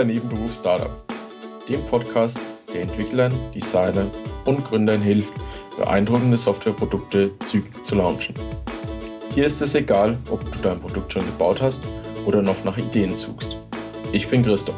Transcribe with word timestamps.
bei 0.00 0.04
Nebenberuf 0.04 0.54
Startup, 0.54 1.04
dem 1.68 1.82
Podcast, 1.88 2.40
der 2.72 2.80
Entwicklern, 2.80 3.34
Designern 3.54 4.10
und 4.46 4.64
Gründern 4.64 5.02
hilft, 5.02 5.34
beeindruckende 5.76 6.38
Softwareprodukte 6.38 7.38
zügig 7.40 7.84
zu 7.84 7.96
launchen. 7.96 8.34
Hier 9.34 9.44
ist 9.44 9.60
es 9.60 9.74
egal, 9.74 10.16
ob 10.30 10.40
du 10.52 10.58
dein 10.62 10.80
Produkt 10.80 11.12
schon 11.12 11.26
gebaut 11.26 11.60
hast 11.60 11.84
oder 12.24 12.40
noch 12.40 12.64
nach 12.64 12.78
Ideen 12.78 13.14
suchst. 13.14 13.58
Ich 14.10 14.26
bin 14.30 14.42
Christoph. 14.42 14.74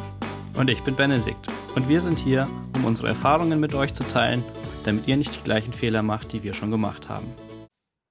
Und 0.57 0.69
ich 0.69 0.83
bin 0.83 0.93
Benedikt. 0.93 1.47
Und 1.73 1.87
wir 1.87 2.01
sind 2.01 2.19
hier, 2.19 2.49
um 2.75 2.83
unsere 2.83 3.07
Erfahrungen 3.07 3.61
mit 3.61 3.73
euch 3.73 3.93
zu 3.93 4.03
teilen, 4.03 4.43
damit 4.83 5.07
ihr 5.07 5.15
nicht 5.15 5.33
die 5.33 5.43
gleichen 5.45 5.71
Fehler 5.71 6.01
macht, 6.01 6.33
die 6.33 6.43
wir 6.43 6.53
schon 6.53 6.69
gemacht 6.69 7.07
haben. 7.07 7.27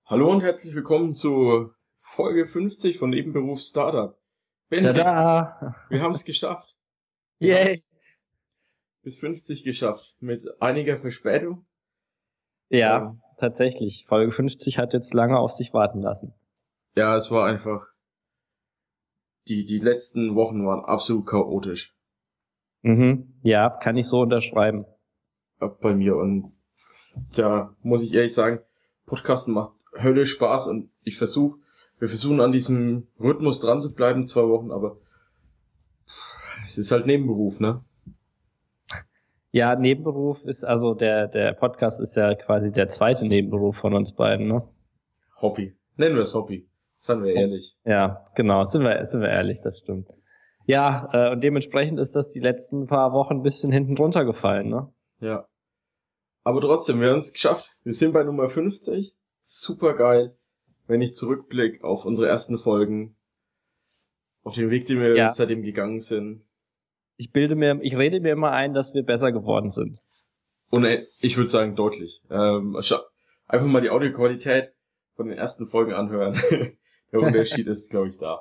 Hallo 0.07 0.31
und 0.31 0.41
herzlich 0.41 0.75
willkommen 0.75 1.13
zu 1.13 1.75
Folge 1.99 2.47
50 2.47 2.97
von 2.97 3.11
Nebenberuf 3.11 3.61
Startup. 3.61 4.19
Benedikt, 4.71 5.05
Tada! 5.05 5.77
wir 5.91 6.01
haben 6.01 6.13
es 6.13 6.25
geschafft. 6.25 6.72
Yay! 7.43 7.83
Bis 9.03 9.19
50 9.19 9.65
geschafft. 9.65 10.15
Mit 10.21 10.45
einiger 10.61 10.97
Verspätung. 10.97 11.67
Ja, 12.69 12.99
ähm, 12.99 13.21
tatsächlich. 13.39 14.07
Folge 14.09 14.31
50 14.31 14.79
hat 14.79 14.93
jetzt 14.93 15.13
lange 15.13 15.39
auf 15.39 15.53
sich 15.53 15.75
warten 15.75 16.01
lassen. 16.01 16.33
Ja, 16.95 17.17
es 17.17 17.31
war 17.31 17.47
einfach. 17.47 17.87
Die, 19.49 19.65
die 19.65 19.81
letzten 19.81 20.37
Wochen 20.37 20.65
waren 20.65 20.85
absolut 20.85 21.27
chaotisch. 21.27 21.97
Mhm. 22.83 23.35
Ja, 23.43 23.71
kann 23.71 23.97
ich 23.97 24.07
so 24.07 24.21
unterschreiben. 24.21 24.87
Bei 25.59 25.95
mir. 25.95 26.17
Und 26.17 26.53
da 27.37 27.75
muss 27.83 28.03
ich 28.03 28.13
ehrlich 28.13 28.35
sagen, 28.35 28.61
Podcasten 29.07 29.53
macht 29.53 29.73
Hölle 30.01 30.27
Spaß 30.27 30.69
und 30.69 30.91
ich 31.03 31.19
versuche, 31.19 31.59
wir 31.99 32.09
versuchen 32.09 32.41
an 32.41 32.53
diesem 32.53 33.09
Rhythmus 33.19 33.61
dran 33.61 33.81
zu 33.81 33.93
bleiben, 33.93 34.27
zwei 34.27 34.49
Wochen, 34.49 34.71
aber 34.71 34.97
es 36.65 36.79
ist 36.79 36.93
halt 36.93 37.07
Nebenberuf, 37.07 37.61
ne? 37.61 37.85
Ja, 39.51 39.77
Nebenberuf 39.77 40.43
ist 40.45 40.65
also 40.65 40.95
der, 40.95 41.29
der 41.29 41.53
Podcast 41.53 42.01
ist 42.01 42.17
ja 42.17 42.35
quasi 42.35 42.73
der 42.73 42.89
zweite 42.89 43.27
Nebenberuf 43.27 43.77
von 43.77 43.93
uns 43.95 44.15
beiden, 44.15 44.49
ne? 44.49 44.67
Hobby. 45.41 45.77
Nennen 45.97 46.15
wir 46.15 46.23
es 46.23 46.35
Hobby. 46.35 46.67
Seien 46.97 47.23
wir 47.23 47.35
ehrlich. 47.35 47.77
Ja, 47.85 48.27
genau, 48.35 48.65
sind 48.65 48.83
wir, 48.83 49.07
sind 49.07 49.21
wir 49.21 49.29
ehrlich, 49.29 49.61
das 49.61 49.81
stimmt. 49.81 50.09
Ja, 50.65 51.09
äh, 51.13 51.33
und 51.33 51.43
dementsprechend 51.43 51.99
ist 51.99 52.17
das 52.17 52.31
die 52.31 52.41
letzten 52.41 52.87
paar 52.87 53.13
Wochen 53.13 53.35
ein 53.35 53.43
bisschen 53.43 53.73
hinten 53.73 53.97
runtergefallen, 53.97 54.69
ne? 54.71 54.91
Ja. 55.21 55.47
Aber 56.45 56.61
trotzdem, 56.61 57.01
wir 57.01 57.11
haben 57.11 57.19
es 57.19 57.33
geschafft. 57.33 57.73
Wir 57.83 57.93
sind 57.93 58.13
bei 58.13 58.23
Nummer 58.23 58.49
50. 58.49 59.15
Super 59.41 59.95
geil, 59.95 60.37
wenn 60.87 61.03
ich 61.03 61.15
zurückblicke 61.15 61.85
auf 61.85 62.05
unsere 62.05 62.29
ersten 62.29 62.57
Folgen, 62.57 63.17
auf 64.45 64.55
den 64.55 64.71
Weg, 64.71 64.87
den 64.87 65.01
wir 65.01 65.17
ja. 65.17 65.29
seitdem 65.29 65.63
gegangen 65.63 66.01
sind 66.01 66.45
ich 67.23 67.31
bilde 67.31 67.55
mir, 67.55 67.78
ich 67.83 67.97
rede 67.97 68.19
mir 68.19 68.33
immer 68.33 68.51
ein, 68.51 68.75
dass 68.75 68.95
wir 68.95 69.05
besser 69.05 69.31
geworden 69.31 69.70
sind. 69.70 70.01
Und 70.70 70.84
äh, 70.84 71.05
ich 71.20 71.37
würde 71.37 71.47
sagen 71.47 71.77
deutlich. 71.77 72.20
Ähm, 72.31 72.77
einfach 73.47 73.67
mal 73.67 73.81
die 73.81 73.91
Audioqualität 73.91 74.73
von 75.15 75.28
den 75.28 75.39
ersten 75.39 75.69
Folgen 75.69 75.93
anhören. 75.93 76.37
Der 77.12 77.20
Unterschied 77.20 77.69
ist, 77.69 77.91
glaube 77.91 78.09
ich, 78.09 78.19
da. 78.19 78.41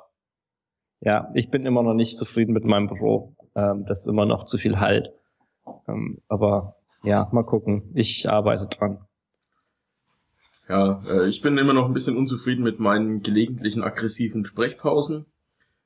Ja, 1.00 1.30
ich 1.34 1.50
bin 1.50 1.64
immer 1.64 1.82
noch 1.84 1.94
nicht 1.94 2.16
zufrieden 2.18 2.54
mit 2.54 2.64
meinem 2.64 2.88
Büro. 2.88 3.36
Ähm, 3.54 3.84
das 3.86 4.00
ist 4.00 4.06
immer 4.06 4.24
noch 4.24 4.46
zu 4.46 4.58
viel 4.58 4.80
Halt. 4.80 5.12
Ähm, 5.86 6.20
aber 6.26 6.74
ja, 7.04 7.28
mal 7.32 7.44
gucken. 7.44 7.92
Ich 7.94 8.28
arbeite 8.28 8.66
dran. 8.66 8.98
Ja, 10.68 11.00
äh, 11.08 11.28
ich 11.28 11.40
bin 11.40 11.56
immer 11.58 11.74
noch 11.74 11.86
ein 11.86 11.92
bisschen 11.92 12.16
unzufrieden 12.16 12.64
mit 12.64 12.80
meinen 12.80 13.22
gelegentlichen 13.22 13.84
aggressiven 13.84 14.44
Sprechpausen. 14.44 15.26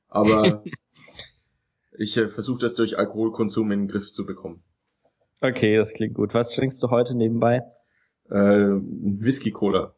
Aber 0.07 0.63
Ich 1.97 2.15
äh, 2.17 2.27
versuche 2.29 2.59
das 2.59 2.75
durch 2.75 2.97
Alkoholkonsum 2.97 3.71
in 3.71 3.81
den 3.81 3.87
Griff 3.87 4.11
zu 4.11 4.25
bekommen. 4.25 4.63
Okay, 5.41 5.77
das 5.77 5.93
klingt 5.93 6.15
gut. 6.15 6.33
Was 6.33 6.51
trinkst 6.51 6.81
du 6.81 6.89
heute 6.89 7.15
nebenbei? 7.15 7.63
Äh, 8.29 8.33
Whisky-Cola. 8.33 9.95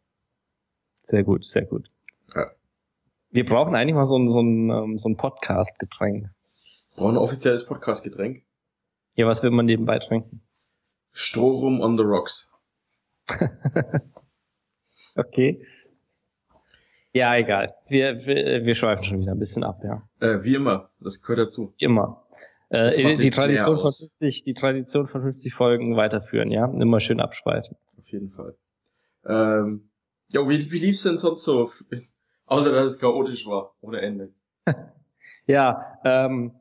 Sehr 1.04 1.24
gut, 1.24 1.46
sehr 1.46 1.66
gut. 1.66 1.90
Ja. 2.36 2.52
Wir 3.32 3.46
brauchen 3.46 3.76
eigentlich 3.76 3.96
mal 3.96 4.06
so 4.06 4.18
ein, 4.18 4.30
so 4.30 4.42
ein, 4.42 4.70
ähm, 4.70 4.98
so 4.98 5.10
ein 5.10 5.18
Podcast-Getränk. 5.18 6.30
Brauchen 6.96 7.16
ein 7.16 7.18
offizielles 7.18 7.66
Podcast-Getränk? 7.66 8.44
Ja, 9.16 9.28
was 9.28 9.44
will 9.44 9.52
man 9.52 9.66
nebenbei 9.66 10.00
trinken? 10.00 10.42
Strohrum 11.12 11.82
on 11.82 11.98
the 11.98 12.04
rocks. 12.04 12.52
okay. 15.16 15.66
Ja, 17.14 17.36
egal. 17.36 17.74
Wir, 17.88 18.26
wir, 18.26 18.66
wir 18.66 18.76
schweifen 18.76 19.04
schon 19.04 19.20
wieder 19.20 19.32
ein 19.32 19.40
bisschen 19.40 19.64
ab, 19.64 19.82
ja. 19.84 20.04
Äh, 20.20 20.44
wie 20.44 20.56
immer, 20.56 20.90
das 21.00 21.22
gehört 21.22 21.48
dazu. 21.48 21.74
Immer. 21.78 22.24
Äh, 22.70 23.16
die 23.16 23.32
Tradition 23.32 23.78
von 23.78 23.92
50, 23.92 24.44
die 24.44 24.54
Tradition 24.54 25.08
von 25.08 25.24
50 25.24 25.54
Folgen 25.54 25.96
weiterführen, 25.96 26.52
ja. 26.52 26.66
Immer 26.66 27.00
schön 27.00 27.20
abschweifen. 27.20 27.78
Auf 27.98 28.08
jeden 28.10 28.30
Fall. 28.30 28.56
Ähm, 29.26 29.90
ja, 30.32 30.48
wie, 30.48 30.72
wie 30.72 30.78
lief's 30.78 31.04
denn 31.04 31.18
sonst 31.18 31.44
so? 31.44 31.70
Außer 32.46 32.72
dass 32.72 32.92
es 32.92 33.00
chaotisch 33.00 33.46
war, 33.48 33.74
ohne 33.82 34.02
Ende. 34.02 34.34
ja, 35.48 36.00
ähm, 36.04 36.54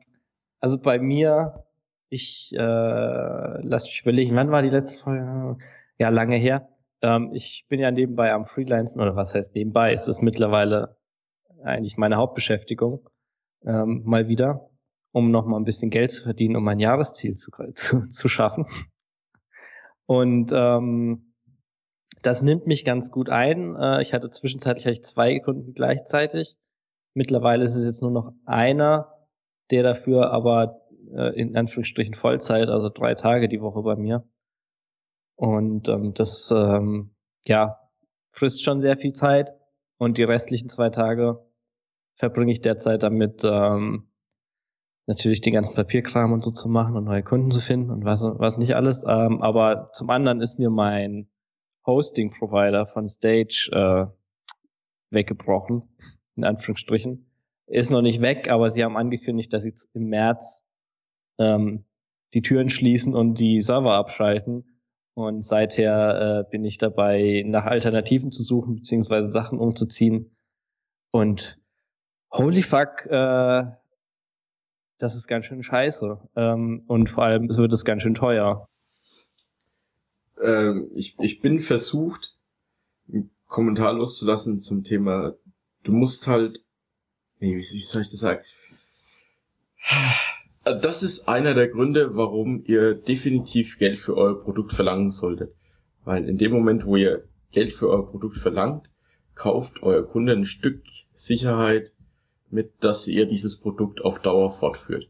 also 0.59 0.79
bei 0.79 0.99
mir, 0.99 1.63
ich 2.09 2.51
äh, 2.53 2.57
lass 2.57 3.85
mich 3.85 4.01
überlegen, 4.01 4.35
wann 4.35 4.51
war 4.51 4.61
die 4.61 4.69
letzte 4.69 4.97
Folge? 4.99 5.57
Ja, 5.99 6.09
lange 6.09 6.37
her. 6.37 6.69
Ähm, 7.01 7.31
ich 7.33 7.65
bin 7.69 7.79
ja 7.79 7.91
nebenbei 7.91 8.31
am 8.31 8.45
Freelancen, 8.45 9.01
oder 9.01 9.15
was 9.15 9.33
heißt 9.33 9.55
nebenbei? 9.55 9.93
Es 9.93 10.07
ist 10.07 10.21
mittlerweile 10.21 10.97
eigentlich 11.63 11.97
meine 11.97 12.15
Hauptbeschäftigung, 12.15 13.09
ähm, 13.65 14.03
mal 14.05 14.27
wieder, 14.27 14.69
um 15.11 15.31
noch 15.31 15.45
mal 15.45 15.57
ein 15.57 15.65
bisschen 15.65 15.89
Geld 15.89 16.11
zu 16.11 16.23
verdienen, 16.23 16.55
um 16.55 16.63
mein 16.63 16.79
Jahresziel 16.79 17.35
zu, 17.35 17.51
zu, 17.73 18.07
zu 18.07 18.27
schaffen. 18.27 18.65
Und 20.05 20.51
ähm, 20.53 21.33
das 22.21 22.41
nimmt 22.41 22.67
mich 22.67 22.83
ganz 22.83 23.11
gut 23.11 23.29
ein. 23.29 23.75
Äh, 23.75 24.01
ich 24.01 24.13
hatte 24.13 24.29
zwischenzeitlich 24.29 24.85
hatte 24.85 24.93
ich 24.93 25.03
zwei 25.03 25.39
Kunden 25.39 25.73
gleichzeitig. 25.73 26.55
Mittlerweile 27.13 27.65
ist 27.65 27.75
es 27.75 27.85
jetzt 27.85 28.01
nur 28.01 28.11
noch 28.11 28.33
einer, 28.45 29.13
der 29.71 29.83
dafür 29.83 30.31
aber 30.31 30.81
äh, 31.13 31.39
in 31.39 31.55
Anführungsstrichen 31.55 32.15
Vollzeit, 32.15 32.69
also 32.69 32.89
drei 32.89 33.15
Tage 33.15 33.47
die 33.47 33.61
Woche 33.61 33.81
bei 33.83 33.95
mir 33.95 34.25
und 35.39 35.87
ähm, 35.87 36.13
das 36.13 36.51
ähm, 36.51 37.11
ja 37.45 37.79
frisst 38.31 38.61
schon 38.61 38.81
sehr 38.81 38.97
viel 38.97 39.13
Zeit. 39.13 39.53
Und 39.97 40.17
die 40.17 40.23
restlichen 40.23 40.69
zwei 40.69 40.89
Tage 40.89 41.39
verbringe 42.15 42.51
ich 42.51 42.61
derzeit 42.61 43.03
damit, 43.03 43.41
ähm, 43.43 44.09
natürlich 45.07 45.39
den 45.39 45.53
ganzen 45.53 45.75
Papierkram 45.75 46.33
und 46.33 46.43
so 46.43 46.51
zu 46.51 46.67
machen 46.67 46.95
und 46.95 47.05
neue 47.05 47.23
Kunden 47.23 47.51
zu 47.51 47.61
finden 47.61 47.89
und 47.89 48.03
was, 48.03 48.21
was 48.21 48.57
nicht 48.57 48.75
alles. 48.75 49.03
Ähm, 49.07 49.41
aber 49.41 49.91
zum 49.93 50.09
anderen 50.09 50.41
ist 50.41 50.59
mir 50.59 50.69
mein 50.69 51.29
Hosting-Provider 51.85 52.85
von 52.87 53.07
Stage 53.07 53.69
äh, 53.71 54.05
weggebrochen, 55.09 55.83
in 56.35 56.43
Anführungsstrichen. 56.43 57.31
Ist 57.67 57.91
noch 57.91 58.01
nicht 58.01 58.21
weg, 58.21 58.49
aber 58.49 58.71
sie 58.71 58.83
haben 58.83 58.97
angekündigt, 58.97 59.53
dass 59.53 59.63
sie 59.63 59.73
im 59.93 60.09
März 60.09 60.65
ähm, 61.37 61.85
die 62.33 62.41
Türen 62.41 62.69
schließen 62.69 63.15
und 63.15 63.39
die 63.39 63.61
Server 63.61 63.93
abschalten. 63.93 64.78
Und 65.13 65.45
seither 65.45 66.45
äh, 66.47 66.51
bin 66.51 66.63
ich 66.63 66.77
dabei, 66.77 67.43
nach 67.45 67.65
Alternativen 67.65 68.31
zu 68.31 68.43
suchen, 68.43 68.75
beziehungsweise 68.75 69.31
Sachen 69.31 69.59
umzuziehen. 69.59 70.35
Und 71.11 71.59
holy 72.31 72.61
fuck, 72.61 73.05
äh, 73.07 73.63
das 74.97 75.15
ist 75.15 75.27
ganz 75.27 75.45
schön 75.45 75.63
scheiße. 75.63 76.19
Ähm, 76.35 76.83
und 76.87 77.09
vor 77.09 77.23
allem 77.23 77.49
wird 77.49 77.73
es 77.73 77.85
ganz 77.85 78.03
schön 78.03 78.15
teuer. 78.15 78.69
Ähm, 80.41 80.89
ich, 80.93 81.17
ich 81.19 81.41
bin 81.41 81.59
versucht, 81.59 82.37
einen 83.11 83.31
Kommentar 83.47 83.93
loszulassen 83.93 84.59
zum 84.59 84.83
Thema, 84.83 85.35
du 85.83 85.91
musst 85.91 86.27
halt, 86.27 86.59
nee, 87.39 87.55
wie, 87.55 87.59
wie 87.59 87.81
soll 87.81 88.03
ich 88.03 88.11
das 88.11 88.19
sagen? 88.19 88.43
Äh, 90.65 90.79
das 90.79 91.03
ist 91.03 91.27
einer 91.27 91.53
der 91.53 91.67
Gründe, 91.67 92.15
warum 92.15 92.63
ihr 92.65 92.95
definitiv 92.95 93.77
Geld 93.77 93.99
für 93.99 94.15
euer 94.15 94.41
Produkt 94.41 94.73
verlangen 94.73 95.11
solltet. 95.11 95.53
Weil 96.03 96.27
in 96.27 96.37
dem 96.37 96.51
Moment, 96.51 96.85
wo 96.85 96.95
ihr 96.95 97.23
Geld 97.51 97.73
für 97.73 97.89
euer 97.89 98.07
Produkt 98.07 98.37
verlangt, 98.37 98.89
kauft 99.35 99.83
euer 99.83 100.05
Kunde 100.05 100.33
ein 100.33 100.45
Stück 100.45 100.81
Sicherheit 101.13 101.93
mit, 102.49 102.71
dass 102.81 103.07
ihr 103.07 103.25
dieses 103.25 103.57
Produkt 103.57 104.01
auf 104.01 104.21
Dauer 104.21 104.49
fortführt. 104.49 105.09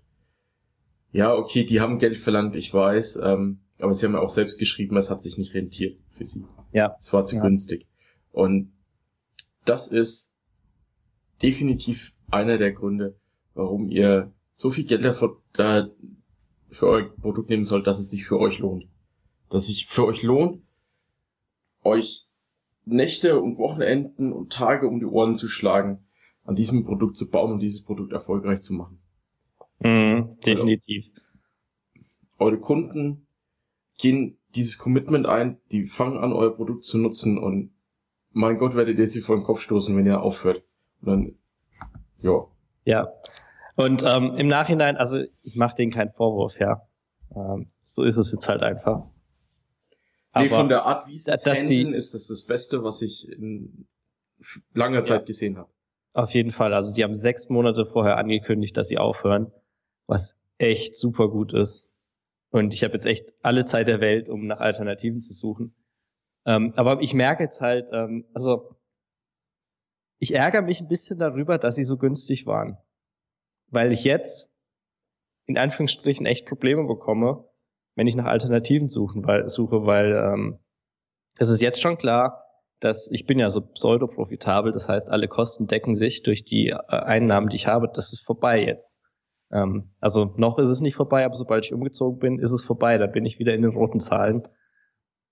Ja, 1.12 1.34
okay, 1.34 1.64
die 1.64 1.82
haben 1.82 1.98
Geld 1.98 2.18
verlangt, 2.18 2.56
ich 2.56 2.74
weiß, 2.74 3.20
ähm, 3.24 3.62
aber 3.80 3.94
sie 3.94 4.06
haben 4.06 4.14
ja 4.14 4.20
auch 4.20 4.30
selbst 4.30 4.60
geschrieben, 4.60 4.98
es 4.98 5.10
hat 5.10 5.22
sich 5.22 5.38
nicht 5.38 5.54
rentiert 5.54 5.98
für 6.12 6.26
sie. 6.26 6.46
Ja. 6.72 6.96
Es 7.00 7.12
war 7.14 7.26
zu 7.26 7.38
ja. 7.38 7.42
günstig. 7.42 7.88
Und 8.32 8.72
das 9.66 9.92
ist 9.92 10.32
definitiv 11.42 12.14
einer 12.30 12.58
der 12.58 12.74
Gründe, 12.74 13.16
warum 13.54 13.90
ihr 13.90 14.32
so 14.60 14.72
viel 14.72 14.84
Geld 14.84 15.06
dafür, 15.06 15.38
da 15.54 15.90
für 16.70 16.88
euer 16.88 17.16
Produkt 17.22 17.50
nehmen 17.50 17.64
sollt, 17.64 17.88
dass 17.88 17.98
es 17.98 18.10
sich 18.10 18.26
für 18.26 18.38
euch 18.38 18.60
lohnt. 18.60 18.88
Dass 19.50 19.62
es 19.62 19.68
sich 19.68 19.86
für 19.86 20.06
euch 20.06 20.22
lohnt, 20.22 20.62
euch 21.82 22.28
Nächte 22.84 23.40
und 23.40 23.58
Wochenenden 23.58 24.34
und 24.34 24.52
Tage 24.52 24.90
um 24.90 25.00
die 25.00 25.06
Ohren 25.06 25.38
zu 25.38 25.48
schlagen, 25.48 26.00
an 26.44 26.56
diesem 26.56 26.84
Produkt 26.84 27.16
zu 27.16 27.30
bauen 27.30 27.54
und 27.54 27.62
dieses 27.62 27.82
Produkt 27.84 28.12
erfolgreich 28.12 28.62
zu 28.62 28.74
machen. 28.74 29.00
Mhm, 29.80 30.38
definitiv. 30.46 31.06
Eure 32.38 32.60
Kunden 32.60 33.28
gehen 33.98 34.38
dieses 34.56 34.78
Commitment 34.78 35.26
ein, 35.26 35.58
die 35.72 35.86
fangen 35.86 36.18
an, 36.18 36.34
euer 36.34 36.54
Produkt 36.54 36.84
zu 36.84 36.98
nutzen 36.98 37.38
und 37.38 37.72
mein 38.34 38.58
Gott, 38.58 38.76
werdet 38.76 39.00
ihr 39.00 39.08
sie 39.08 39.22
vor 39.22 39.38
den 39.38 39.46
Kopf 39.46 39.62
stoßen, 39.62 39.96
wenn 39.96 40.06
ihr 40.06 40.22
aufhört. 40.22 40.64
Und 41.02 41.08
dann, 41.08 41.36
ja. 42.18 42.46
Ja. 42.84 43.19
Und 43.80 44.04
ähm, 44.04 44.36
im 44.36 44.50
Nachhinein, 44.50 44.98
also 44.98 45.24
ich 45.42 45.56
mache 45.56 45.78
denen 45.78 45.90
keinen 45.90 46.12
Vorwurf, 46.12 46.60
ja. 46.60 46.82
Ähm, 47.34 47.70
so 47.82 48.04
ist 48.04 48.18
es 48.18 48.30
jetzt 48.34 48.50
halt 48.50 48.62
einfach. 48.62 49.08
Aber 50.34 50.44
nee, 50.44 50.50
von 50.50 50.68
der 50.68 50.84
Art, 50.84 51.08
wie 51.08 51.18
sie 51.18 51.32
es 51.32 51.46
handeln, 51.46 51.94
ist 51.94 52.14
das 52.14 52.28
das 52.28 52.46
Beste, 52.46 52.84
was 52.84 53.02
ich 53.02 53.30
in 53.30 53.88
langer 54.74 55.06
Zeit 55.06 55.22
ja. 55.22 55.26
gesehen 55.26 55.58
habe. 55.58 55.70
Auf 56.12 56.32
jeden 56.32 56.52
Fall. 56.52 56.74
Also 56.74 56.94
die 56.94 57.06
haben 57.06 57.16
sechs 57.16 57.48
Monate 57.48 57.86
vorher 57.86 58.18
angekündigt, 58.18 58.76
dass 58.76 58.90
sie 58.90 58.98
aufhören, 58.98 59.50
was 60.08 60.36
echt 60.58 60.98
super 60.98 61.30
gut 61.30 61.54
ist. 61.54 61.88
Und 62.50 62.74
ich 62.74 62.84
habe 62.84 62.96
jetzt 62.96 63.06
echt 63.06 63.34
alle 63.44 63.64
Zeit 63.64 63.88
der 63.88 64.02
Welt, 64.02 64.28
um 64.28 64.46
nach 64.46 64.60
Alternativen 64.60 65.22
zu 65.22 65.34
suchen. 65.34 65.74
Ähm, 66.46 66.74
aber 66.76 67.02
ich 67.02 67.14
merke 67.14 67.44
jetzt 67.44 67.62
halt, 67.62 67.88
ähm, 67.94 68.26
also 68.34 68.76
ich 70.18 70.36
ärgere 70.36 70.64
mich 70.64 70.82
ein 70.82 70.90
bisschen 70.90 71.18
darüber, 71.18 71.58
dass 71.58 71.76
sie 71.76 71.86
so 71.86 71.96
günstig 71.96 72.46
waren. 72.46 72.78
Weil 73.72 73.92
ich 73.92 74.04
jetzt 74.04 74.50
in 75.46 75.58
Anführungsstrichen 75.58 76.26
echt 76.26 76.46
Probleme 76.46 76.86
bekomme, 76.86 77.46
wenn 77.96 78.08
ich 78.08 78.16
nach 78.16 78.26
Alternativen 78.26 78.88
suchen, 78.88 79.26
weil, 79.26 79.50
suche, 79.50 79.86
weil 79.86 80.14
ähm, 80.14 80.60
es 81.40 81.50
ist 81.50 81.62
jetzt 81.62 81.82
schon 81.82 81.98
klar, 81.98 82.44
dass 82.80 83.10
ich 83.12 83.26
bin 83.26 83.40
ja 83.40 83.50
so 83.50 83.62
pseudo-profitabel, 83.62 84.72
das 84.72 84.88
heißt, 84.88 85.10
alle 85.10 85.28
Kosten 85.28 85.68
decken 85.68 85.96
sich 85.96 86.24
durch 86.24 86.46
die 86.46 86.70
äh, 86.70 86.76
Einnahmen, 86.88 87.50
die 87.50 87.58
ich 87.58 87.68
habe. 87.68 87.90
Das 87.94 88.14
ist 88.14 88.26
vorbei 88.26 88.64
jetzt. 88.64 88.94
Ähm, 89.52 89.92
also 90.00 90.34
noch 90.38 90.60
ist 90.60 90.70
es 90.70 90.82
nicht 90.82 90.96
vorbei, 90.96 91.26
aber 91.26 91.36
sobald 91.36 91.66
ich 91.66 91.74
umgezogen 91.74 92.20
bin, 92.20 92.40
ist 92.40 92.52
es 92.52 92.64
vorbei. 92.64 92.98
Da 92.98 93.08
bin 93.08 93.26
ich 93.26 93.40
wieder 93.40 93.54
in 93.54 93.64
den 93.64 93.72
roten 93.72 94.00
Zahlen. 94.00 94.48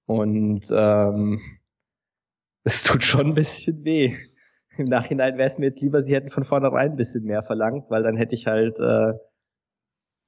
Und 0.06 0.66
ähm, 0.72 1.42
es 2.64 2.84
tut 2.84 3.04
schon 3.04 3.28
ein 3.28 3.34
bisschen 3.34 3.84
weh. 3.86 4.18
Im 4.78 4.86
Nachhinein 4.86 5.38
wäre 5.38 5.48
es 5.48 5.58
mir 5.58 5.68
jetzt 5.68 5.82
lieber, 5.82 6.04
sie 6.04 6.14
hätten 6.14 6.30
von 6.30 6.46
vornherein 6.46 6.92
ein 6.92 6.98
bisschen 6.98 7.24
mehr 7.24 7.44
verlangt, 7.44 7.90
weil 7.90 8.04
dann 8.04 8.18
hätte 8.18 8.36
ich 8.36 8.46
halt, 8.46 8.80
äh, 8.80 9.14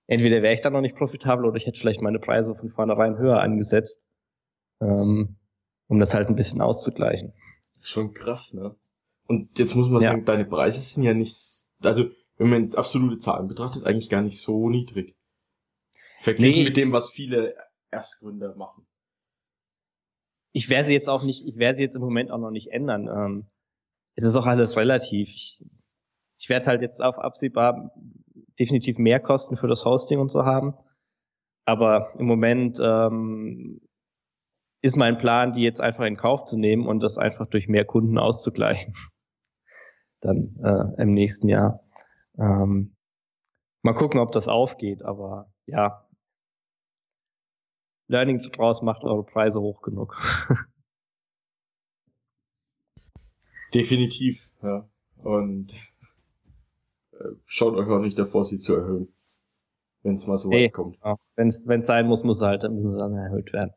entweder 0.08 0.42
wäre 0.42 0.54
ich 0.54 0.62
dann 0.62 0.74
noch 0.74 0.82
nicht 0.82 0.96
profitabel 0.96 1.46
oder 1.46 1.58
ich 1.58 1.66
hätte 1.66 1.80
vielleicht 1.80 2.02
meine 2.02 2.20
Preise 2.20 2.56
von 2.56 2.70
vornherein 2.72 3.18
höher 3.18 3.42
angesetzt, 3.42 4.00
ähm, 4.82 5.38
um 5.88 6.00
das 6.00 6.14
halt 6.14 6.30
ein 6.30 6.36
bisschen 6.36 6.62
auszugleichen. 6.62 7.34
Schon 7.82 8.14
krass, 8.14 8.54
ne? 8.54 8.76
Und 9.28 9.60
jetzt 9.60 9.76
muss 9.76 9.90
man 9.90 10.02
sagen, 10.02 10.26
deine 10.26 10.46
Preise 10.46 10.80
sind 10.80 11.04
ja 11.04 11.14
nicht, 11.14 11.36
also 11.84 12.10
wenn 12.38 12.50
man 12.50 12.64
jetzt 12.64 12.76
absolute 12.76 13.18
Zahlen 13.18 13.48
betrachtet, 13.48 13.86
eigentlich 13.86 14.10
gar 14.10 14.24
nicht 14.24 14.42
so 14.42 14.70
niedrig. 14.70 15.16
Verglichen 16.20 16.60
nee. 16.60 16.66
mit 16.66 16.78
dem, 16.78 16.92
was 16.92 17.12
viele 17.12 17.56
Erstgründer 17.92 18.56
machen. 18.56 18.88
Ich 20.52 20.70
werde 20.70 20.88
sie 20.88 20.94
jetzt 20.94 21.10
auch 21.10 21.24
nicht, 21.24 21.46
ich 21.46 21.58
werde 21.58 21.78
sie 21.78 21.84
jetzt 21.84 21.96
im 21.96 22.02
Moment 22.02 22.32
auch 22.32 22.40
noch 22.40 22.50
nicht 22.50 22.72
ändern. 22.72 23.08
Ähm, 23.08 23.50
es 24.20 24.26
ist 24.26 24.36
auch 24.36 24.46
alles 24.46 24.76
relativ. 24.76 25.30
Ich, 25.30 25.64
ich 26.38 26.50
werde 26.50 26.66
halt 26.68 26.82
jetzt 26.82 27.02
auf 27.02 27.18
absehbar 27.18 27.94
definitiv 28.60 28.98
mehr 28.98 29.20
Kosten 29.20 29.56
für 29.56 29.68
das 29.68 29.86
Hosting 29.86 30.20
und 30.20 30.30
so 30.30 30.46
haben. 30.46 30.74
Aber 31.66 32.14
im 32.20 32.26
Moment 32.26 32.80
ähm, 32.82 33.80
ist 34.82 34.98
mein 34.98 35.18
Plan, 35.18 35.54
die 35.54 35.62
jetzt 35.62 35.80
einfach 35.80 36.04
in 36.04 36.18
Kauf 36.18 36.44
zu 36.44 36.58
nehmen 36.58 36.86
und 36.86 37.02
das 37.02 37.18
einfach 37.18 37.48
durch 37.48 37.70
mehr 37.70 37.86
Kunden 37.86 38.18
auszugleichen. 38.18 38.94
Dann 40.22 40.56
äh, 40.64 41.02
im 41.02 41.14
nächsten 41.14 41.48
Jahr. 41.48 41.80
Ähm, 42.38 42.96
mal 43.84 43.94
gucken, 43.94 44.20
ob 44.20 44.34
das 44.34 44.50
aufgeht, 44.50 45.02
aber 45.02 45.50
ja. 45.66 46.06
Learning 48.08 48.42
daraus 48.52 48.82
macht 48.82 49.04
eure 49.04 49.24
Preise 49.24 49.62
hoch 49.62 49.82
genug. 49.82 50.18
Definitiv, 53.74 54.50
ja. 54.62 54.88
Und 55.24 55.74
äh, 57.12 57.36
schaut 57.46 57.76
euch 57.76 57.88
auch 57.88 58.00
nicht 58.00 58.18
davor, 58.18 58.44
sie 58.44 58.60
zu 58.60 58.76
erhöhen. 58.76 59.14
Wenn 60.02 60.16
es 60.16 60.28
mal 60.28 60.38
so 60.38 60.50
weit 60.50 60.72
kommt. 60.74 60.98
Wenn 61.36 61.50
es 61.50 61.64
sein 61.64 62.08
muss, 62.08 62.24
muss 62.24 62.42
halt, 62.42 62.64
dann 62.64 62.74
müssen 62.74 62.90
sie 62.90 62.98
dann 62.98 63.16
erhöht 63.16 63.52
werden. 63.52 63.74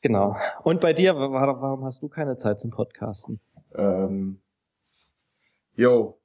Genau. 0.00 0.36
Und 0.64 0.80
bei 0.80 0.92
dir, 0.92 1.14
warum 1.14 1.84
hast 1.84 2.02
du 2.02 2.08
keine 2.08 2.36
Zeit 2.36 2.60
zum 2.60 2.70
Podcasten? 2.70 3.40
Ähm, 3.74 4.40
yo, 5.74 6.20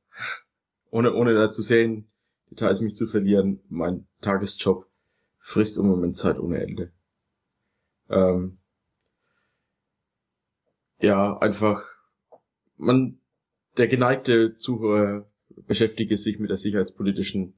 ohne, 0.90 1.14
ohne 1.14 1.34
da 1.34 1.50
zu 1.50 1.62
sehen, 1.62 2.10
Details 2.50 2.82
mich 2.82 2.96
zu 2.96 3.08
verlieren, 3.08 3.62
mein 3.70 4.08
Tagesjob 4.22 4.88
frisst 5.40 5.78
im 5.78 5.88
Moment 5.88 6.16
Zeit 6.16 6.40
ohne 6.40 6.62
Ende. 6.62 6.92
Ähm, 8.10 8.60
ja, 11.00 11.38
einfach, 11.40 11.84
man, 12.78 13.20
der 13.78 13.88
geneigte 13.88 14.56
Zuhörer 14.56 15.28
beschäftige 15.50 16.18
sich 16.18 16.40
mit 16.40 16.50
der 16.50 16.58
sicherheitspolitischen 16.58 17.54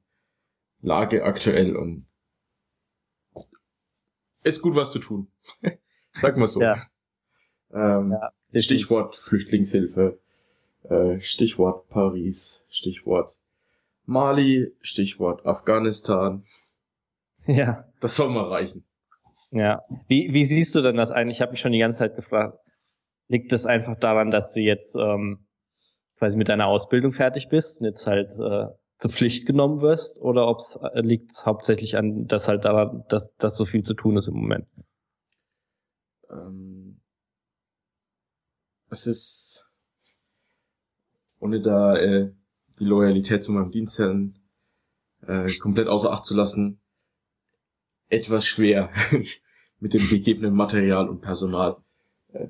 Lage 0.81 1.23
aktuell 1.23 1.75
und 1.75 2.05
ist 4.43 4.61
gut 4.61 4.75
was 4.75 4.91
zu 4.91 4.99
tun. 4.99 5.27
Sag 6.13 6.37
mal 6.37 6.47
so. 6.47 6.61
Ja. 6.61 6.75
Ähm, 7.73 8.11
ja, 8.51 8.61
Stichwort 8.61 9.15
Flüchtlingshilfe, 9.15 10.19
äh, 10.83 11.19
Stichwort 11.19 11.89
Paris, 11.89 12.63
Stichwort 12.69 13.37
Mali, 14.05 14.71
Stichwort 14.81 15.45
Afghanistan. 15.45 16.43
Ja. 17.47 17.85
Das 17.99 18.15
soll 18.15 18.29
mal 18.29 18.47
reichen. 18.47 18.85
Ja. 19.51 19.83
Wie, 20.07 20.31
wie 20.31 20.45
siehst 20.45 20.75
du 20.75 20.81
denn 20.81 20.95
das 20.95 21.11
eigentlich? 21.11 21.37
Ich 21.37 21.41
habe 21.41 21.51
mich 21.51 21.59
schon 21.59 21.71
die 21.71 21.79
ganze 21.79 21.99
Zeit 21.99 22.15
gefragt. 22.15 22.59
Liegt 23.27 23.51
das 23.51 23.65
einfach 23.65 23.97
daran, 23.97 24.31
dass 24.31 24.53
du 24.53 24.59
jetzt 24.59 24.95
ähm, 24.95 25.47
quasi 26.17 26.37
mit 26.37 26.47
deiner 26.49 26.67
Ausbildung 26.67 27.13
fertig 27.13 27.49
bist 27.49 27.79
und 27.79 27.87
jetzt 27.87 28.05
halt 28.05 28.31
äh, 28.33 28.67
zur 28.97 29.11
Pflicht 29.11 29.45
genommen 29.45 29.81
wirst? 29.81 30.19
Oder 30.21 30.47
ob 30.47 30.59
es 30.59 30.77
äh, 30.81 31.01
liegt 31.01 31.31
hauptsächlich 31.45 31.97
an, 31.97 32.27
dass 32.27 32.47
halt 32.47 32.65
daran, 32.65 33.03
dass, 33.09 33.35
dass 33.37 33.57
so 33.57 33.65
viel 33.65 33.83
zu 33.83 33.93
tun 33.93 34.17
ist 34.17 34.27
im 34.27 34.35
Moment? 34.35 34.67
Ähm, 36.29 37.01
es 38.89 39.07
ist 39.07 39.65
ohne 41.39 41.61
da 41.61 41.95
äh, 41.95 42.31
die 42.79 42.85
Loyalität 42.85 43.43
zu 43.43 43.51
meinem 43.51 43.71
Dienstherrn 43.71 44.39
äh, 45.27 45.51
komplett 45.57 45.87
außer 45.87 46.11
Acht 46.11 46.25
zu 46.25 46.35
lassen, 46.35 46.79
etwas 48.09 48.45
schwer 48.45 48.91
mit 49.79 49.93
dem 49.93 50.07
gegebenen 50.07 50.53
Material 50.53 51.09
und 51.09 51.21
Personal 51.21 51.77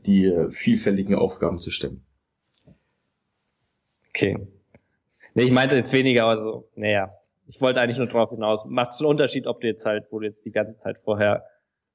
die 0.05 0.25
äh, 0.25 0.51
vielfältigen 0.51 1.15
Aufgaben 1.15 1.57
zu 1.57 1.71
stemmen. 1.71 2.05
Okay. 4.09 4.47
Nee, 5.33 5.43
ich 5.43 5.51
meinte 5.51 5.75
jetzt 5.75 5.91
weniger, 5.91 6.25
also, 6.25 6.69
naja, 6.75 7.11
ich 7.47 7.59
wollte 7.61 7.81
eigentlich 7.81 7.97
nur 7.97 8.07
drauf 8.07 8.29
hinaus. 8.29 8.65
Macht 8.65 8.93
es 8.93 8.99
einen 8.99 9.09
Unterschied, 9.09 9.47
ob 9.47 9.61
du 9.61 9.67
jetzt 9.67 9.85
halt, 9.85 10.05
wo 10.11 10.19
du 10.19 10.27
jetzt 10.27 10.45
die 10.45 10.51
ganze 10.51 10.77
Zeit 10.77 10.97
vorher, 11.03 11.43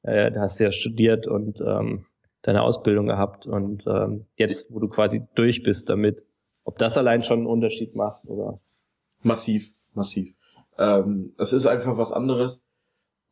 äh, 0.02 0.30
du 0.30 0.40
hast 0.40 0.60
ja 0.60 0.70
studiert 0.70 1.26
und 1.26 1.60
ähm, 1.60 2.06
deine 2.42 2.62
Ausbildung 2.62 3.06
gehabt 3.06 3.46
und 3.46 3.86
ähm, 3.86 4.26
jetzt, 4.36 4.72
wo 4.72 4.78
du 4.78 4.88
quasi 4.88 5.22
durch 5.34 5.62
bist 5.62 5.88
damit, 5.88 6.22
ob 6.64 6.78
das 6.78 6.96
allein 6.96 7.24
schon 7.24 7.40
einen 7.40 7.46
Unterschied 7.46 7.94
macht, 7.94 8.24
oder? 8.26 8.58
Massiv, 9.22 9.70
massiv. 9.94 10.34
Ähm, 10.78 11.34
es 11.38 11.52
ist 11.52 11.66
einfach 11.66 11.96
was 11.98 12.12
anderes, 12.12 12.64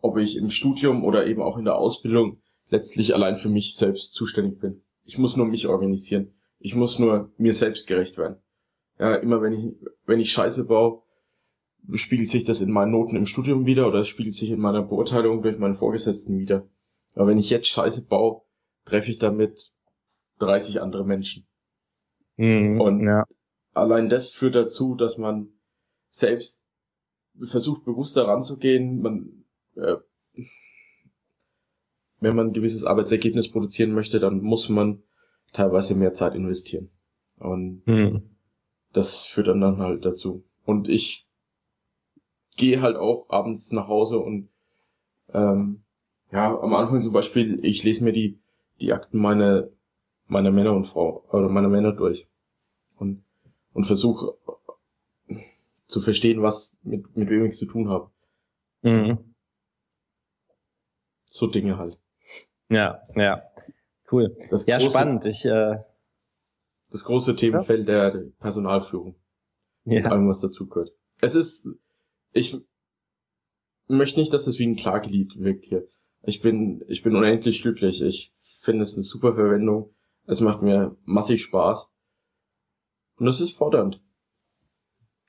ob 0.01 0.19
ich 0.19 0.37
im 0.37 0.51
Studium 0.51 1.05
oder 1.05 1.27
eben 1.27 1.43
auch 1.43 1.57
in 1.59 1.65
der 1.65 1.77
Ausbildung 1.77 2.41
letztlich 2.69 3.15
allein 3.15 3.37
für 3.37 3.49
mich 3.49 3.77
selbst 3.77 4.15
zuständig 4.15 4.61
bin. 4.61 4.83
Ich 5.05 5.19
muss 5.19 5.37
nur 5.37 5.47
mich 5.47 5.67
organisieren. 5.67 6.35
Ich 6.59 6.75
muss 6.75 6.99
nur 6.99 7.33
mir 7.39 7.53
selbst 7.53 7.87
gerecht 7.87 8.19
werden. 8.19 8.37
Ja, 8.99 9.15
immer 9.15 9.41
wenn 9.41 9.53
ich, 9.53 9.75
wenn 10.07 10.21
ich 10.21 10.33
Scheiße 10.33 10.67
baue, 10.67 11.03
spiegelt 11.95 12.29
sich 12.29 12.45
das 12.45 12.61
in 12.61 12.73
meinen 12.73 12.91
Noten 12.91 13.17
im 13.17 13.27
Studium 13.27 13.65
wieder 13.65 13.87
oder 13.87 14.01
es 14.01 14.09
spiegelt 14.09 14.35
sich 14.35 14.51
in 14.51 14.61
meiner 14.61 14.83
Beurteilung 14.83 15.43
durch 15.43 15.59
meine 15.59 15.75
Vorgesetzten 15.75 16.39
wieder. 16.39 16.69
Aber 17.15 17.29
wenn 17.29 17.39
ich 17.39 17.51
jetzt 17.51 17.69
Scheiße 17.69 18.07
baue, 18.07 18.43
treffe 18.85 19.11
ich 19.11 19.19
damit 19.19 19.73
30 20.41 20.81
andere 20.81 21.05
Menschen. 21.05 21.47
Mhm, 22.37 22.81
und 22.81 23.05
ja. 23.05 23.25
allein 23.73 24.09
das 24.09 24.31
führt 24.31 24.55
dazu, 24.55 24.95
dass 24.95 25.19
man 25.19 25.49
selbst 26.09 26.63
versucht, 27.43 27.85
bewusster 27.85 28.27
ranzugehen. 28.27 29.01
Man, 29.01 29.45
äh, 29.77 29.97
wenn 32.21 32.37
man 32.37 32.49
ein 32.49 32.53
gewisses 32.53 32.85
Arbeitsergebnis 32.85 33.51
produzieren 33.51 33.93
möchte, 33.93 34.19
dann 34.19 34.41
muss 34.41 34.69
man 34.69 35.03
teilweise 35.53 35.95
mehr 35.95 36.13
Zeit 36.13 36.35
investieren. 36.35 36.91
Und 37.39 37.87
mhm. 37.87 38.23
das 38.93 39.25
führt 39.25 39.49
dann, 39.49 39.61
dann 39.61 39.79
halt 39.79 40.05
dazu. 40.05 40.45
Und 40.65 40.89
ich 40.89 41.27
gehe 42.57 42.83
halt 42.83 42.97
auch 42.97 43.31
abends 43.31 43.73
nach 43.73 43.89
Hause 43.89 44.19
und 44.19 44.49
ähm, 45.33 45.83
ja, 46.33 46.59
am 46.59 46.75
Anfang 46.75 47.01
zum 47.01 47.13
Beispiel, 47.13 47.65
ich 47.65 47.85
lese 47.85 48.05
mir 48.05 48.13
die, 48.13 48.39
die 48.81 48.93
Akten 48.93 49.19
meiner, 49.19 49.69
meiner 50.27 50.51
Männer 50.51 50.75
und 50.75 50.85
Frau, 50.85 51.25
oder 51.31 51.49
meiner 51.49 51.69
Männer 51.69 51.93
durch 51.93 52.27
und, 52.99 53.23
und 53.73 53.85
versuche 53.85 54.35
zu 55.87 56.01
verstehen, 56.01 56.43
was 56.43 56.77
mit, 56.83 57.17
mit 57.17 57.31
wem 57.31 57.47
ich 57.47 57.55
zu 57.55 57.67
tun 57.67 57.89
habe. 57.89 58.11
Mhm. 58.83 59.35
So 61.25 61.47
Dinge 61.47 61.79
halt. 61.79 61.99
Ja, 62.69 63.03
ja. 63.15 63.43
Cool. 64.11 64.37
Das 64.51 64.67
ja, 64.67 64.79
große, 64.79 64.91
spannend. 64.91 65.25
Ich, 65.27 65.45
äh, 65.45 65.79
Das 66.91 67.05
große 67.05 67.37
Themenfeld 67.37 67.89
der, 67.89 68.11
der 68.11 68.25
Personalführung. 68.39 69.17
Und 69.85 69.93
ja. 69.93 70.05
allem, 70.05 70.29
was 70.29 70.41
dazu 70.41 70.67
gehört. 70.67 70.91
Es 71.21 71.35
ist, 71.35 71.69
ich 72.33 72.59
möchte 73.87 74.21
nicht, 74.21 74.33
dass 74.33 74.47
es 74.47 74.59
wie 74.59 74.67
ein 74.67 74.77
Klagelied 74.77 75.39
wirkt 75.39 75.65
hier. 75.65 75.87
Ich 76.23 76.41
bin, 76.41 76.85
ich 76.89 77.03
bin 77.03 77.17
unendlich 77.17 77.63
glücklich. 77.63 78.03
Ich 78.03 78.35
finde 78.61 78.83
es 78.83 78.95
eine 78.97 79.05
super 79.05 79.35
Verwendung. 79.35 79.95
Es 80.27 80.41
macht 80.41 80.63
mir 80.63 80.97
massig 81.05 81.43
Spaß. 81.43 81.95
Und 83.17 83.27
es 83.27 83.41
ist 83.41 83.57
fordernd. 83.57 84.03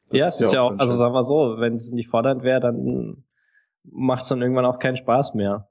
Das 0.09 0.19
ja, 0.19 0.27
es 0.27 0.41
ist 0.41 0.53
ja 0.53 0.61
auch, 0.61 0.77
also 0.77 0.97
sagen 0.97 1.13
wir 1.13 1.23
so, 1.23 1.55
wenn 1.59 1.73
es 1.73 1.91
nicht 1.91 2.09
fordernd 2.09 2.43
wäre, 2.43 2.59
dann 2.59 3.23
macht 3.83 4.23
es 4.23 4.27
dann 4.29 4.41
irgendwann 4.41 4.65
auch 4.65 4.79
keinen 4.79 4.97
Spaß 4.97 5.35
mehr. 5.35 5.69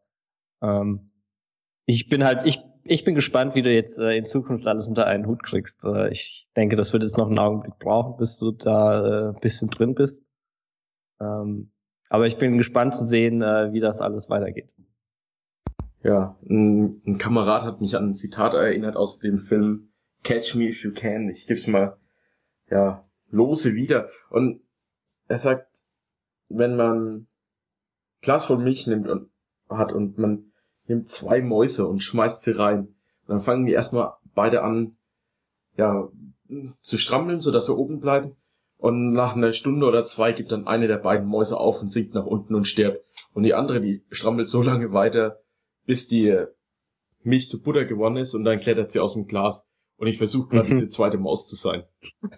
Ähm, 0.62 1.07
ich 1.88 2.10
bin 2.10 2.22
halt, 2.22 2.44
ich, 2.44 2.60
ich 2.84 3.04
bin 3.04 3.14
gespannt, 3.14 3.54
wie 3.54 3.62
du 3.62 3.72
jetzt 3.72 3.98
äh, 3.98 4.14
in 4.18 4.26
Zukunft 4.26 4.66
alles 4.66 4.86
unter 4.86 5.06
einen 5.06 5.26
Hut 5.26 5.42
kriegst. 5.42 5.82
Äh, 5.84 6.10
ich 6.10 6.46
denke, 6.54 6.76
das 6.76 6.92
wird 6.92 7.02
jetzt 7.02 7.16
noch 7.16 7.28
einen 7.28 7.38
Augenblick 7.38 7.78
brauchen, 7.78 8.18
bis 8.18 8.38
du 8.38 8.52
da 8.52 9.30
äh, 9.30 9.34
ein 9.34 9.40
bisschen 9.40 9.70
drin 9.70 9.94
bist. 9.94 10.22
Ähm, 11.18 11.72
aber 12.10 12.26
ich 12.26 12.36
bin 12.36 12.58
gespannt 12.58 12.94
zu 12.94 13.04
sehen, 13.04 13.40
äh, 13.40 13.72
wie 13.72 13.80
das 13.80 14.02
alles 14.02 14.28
weitergeht. 14.28 14.68
Ja, 16.02 16.36
ein, 16.46 17.00
ein 17.06 17.16
Kamerad 17.16 17.62
hat 17.62 17.80
mich 17.80 17.96
an 17.96 18.10
ein 18.10 18.14
Zitat 18.14 18.52
erinnert 18.52 18.96
aus 18.96 19.18
dem 19.18 19.38
Film 19.38 19.88
Catch 20.24 20.56
Me 20.56 20.68
If 20.68 20.84
You 20.84 20.92
Can. 20.92 21.30
Ich 21.30 21.46
gebe 21.46 21.58
es 21.58 21.66
mal, 21.66 21.96
ja, 22.70 23.08
lose 23.30 23.74
wieder. 23.74 24.08
Und 24.28 24.60
er 25.26 25.38
sagt, 25.38 25.80
wenn 26.50 26.76
man 26.76 27.28
Glas 28.20 28.44
voll 28.44 28.58
Milch 28.58 28.86
nimmt 28.86 29.08
und 29.08 29.30
hat 29.70 29.92
und 29.92 30.18
man 30.18 30.47
nimmt 30.88 31.08
zwei 31.08 31.40
Mäuse 31.40 31.86
und 31.86 32.02
schmeißt 32.02 32.42
sie 32.42 32.52
rein, 32.52 32.94
dann 33.26 33.40
fangen 33.40 33.66
die 33.66 33.72
erstmal 33.72 34.14
beide 34.34 34.62
an, 34.62 34.96
ja, 35.76 36.08
zu 36.80 36.96
strampeln, 36.96 37.40
sodass 37.40 37.66
sie 37.66 37.76
oben 37.76 38.00
bleiben. 38.00 38.36
Und 38.78 39.12
nach 39.12 39.34
einer 39.34 39.52
Stunde 39.52 39.86
oder 39.86 40.04
zwei 40.04 40.32
gibt 40.32 40.52
dann 40.52 40.66
eine 40.66 40.86
der 40.86 40.98
beiden 40.98 41.26
Mäuse 41.26 41.58
auf 41.58 41.82
und 41.82 41.90
sinkt 41.90 42.14
nach 42.14 42.24
unten 42.24 42.54
und 42.54 42.66
stirbt. 42.66 43.04
Und 43.34 43.42
die 43.42 43.54
andere, 43.54 43.80
die 43.80 44.04
strampelt 44.10 44.48
so 44.48 44.62
lange 44.62 44.92
weiter, 44.92 45.40
bis 45.84 46.08
die 46.08 46.44
Milch 47.22 47.48
zu 47.48 47.60
Butter 47.60 47.84
geworden 47.84 48.16
ist 48.16 48.34
und 48.34 48.44
dann 48.44 48.60
klettert 48.60 48.90
sie 48.90 49.00
aus 49.00 49.14
dem 49.14 49.26
Glas. 49.26 49.68
Und 49.96 50.06
ich 50.06 50.16
versuche 50.16 50.48
gerade 50.48 50.68
Mhm. 50.68 50.72
diese 50.78 50.88
zweite 50.88 51.18
Maus 51.18 51.48
zu 51.48 51.56
sein. 51.56 51.82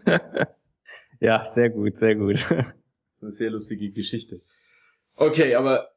ja, 1.21 1.47
sehr 1.55 1.71
gut, 1.71 1.99
sehr 1.99 2.17
gut. 2.17 2.37
Eine 3.21 3.31
sehr 3.31 3.51
lustige 3.51 3.91
Geschichte. 3.91 4.41
Okay, 5.15 5.55
aber 5.55 5.89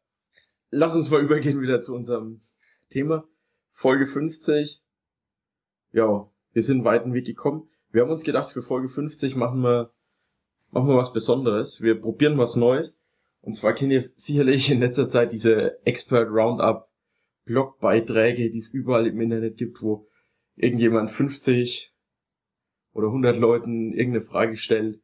lass 0.74 0.96
uns 0.96 1.10
mal 1.10 1.22
übergehen 1.24 1.62
wieder 1.62 1.82
zu 1.82 1.94
unserem 1.94 2.42
Thema. 2.90 3.28
Folge 3.72 4.06
50. 4.06 4.82
Ja, 5.92 6.30
wir 6.52 6.64
sind 6.64 6.78
einen 6.78 6.86
weiten 6.86 7.14
Weg 7.14 7.26
gekommen. 7.26 7.70
Wir 7.92 8.02
haben 8.02 8.12
uns 8.12 8.24
gedacht, 8.24 8.50
für 8.50 8.62
Folge 8.62 8.88
50 8.88 9.36
machen 9.36 9.62
wir, 9.62 9.94
machen 10.72 10.88
wir 10.88 10.98
was 10.98 11.14
Besonderes. 11.14 11.82
Wir 11.82 12.00
probieren 12.00 12.38
was 12.38 12.56
Neues. 12.56 12.98
Und 13.42 13.54
zwar 13.54 13.74
kennt 13.74 13.92
ihr 13.92 14.10
sicherlich 14.16 14.72
in 14.72 14.80
letzter 14.80 15.10
Zeit 15.10 15.32
diese 15.32 15.86
Expert 15.86 16.30
Roundup 16.30 16.90
Blogbeiträge, 17.46 18.50
die 18.50 18.58
es 18.58 18.74
überall 18.74 19.06
im 19.06 19.20
Internet 19.20 19.58
gibt, 19.58 19.82
wo 19.82 20.08
irgendjemand 20.56 21.12
50 21.12 21.94
oder 22.94 23.08
100 23.08 23.38
Leuten 23.38 23.92
irgendeine 23.92 24.24
Frage 24.24 24.56
stellt 24.56 25.02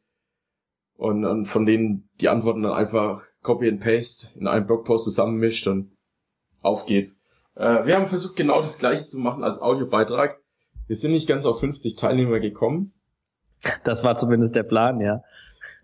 und, 0.93 1.25
und 1.25 1.45
von 1.45 1.65
denen 1.65 2.09
die 2.21 2.29
Antworten 2.29 2.61
dann 2.61 2.71
einfach 2.71 3.28
Copy 3.41 3.67
and 3.69 3.79
Paste 3.81 4.37
in 4.39 4.47
einem 4.47 4.65
Blogpost 4.67 5.05
zusammenmischt 5.05 5.67
und 5.67 5.91
auf 6.61 6.85
geht's. 6.85 7.19
Äh, 7.55 7.85
wir 7.85 7.95
haben 7.95 8.07
versucht, 8.07 8.35
genau 8.35 8.61
das 8.61 8.79
gleiche 8.79 9.05
zu 9.07 9.19
machen 9.19 9.43
als 9.43 9.61
Audiobeitrag. 9.61 10.39
Wir 10.87 10.95
sind 10.95 11.11
nicht 11.11 11.27
ganz 11.27 11.45
auf 11.45 11.59
50 11.59 11.95
Teilnehmer 11.95 12.39
gekommen. 12.39 12.93
Das 13.83 14.03
war 14.03 14.15
zumindest 14.15 14.55
der 14.55 14.63
Plan, 14.63 14.99
ja. 15.01 15.21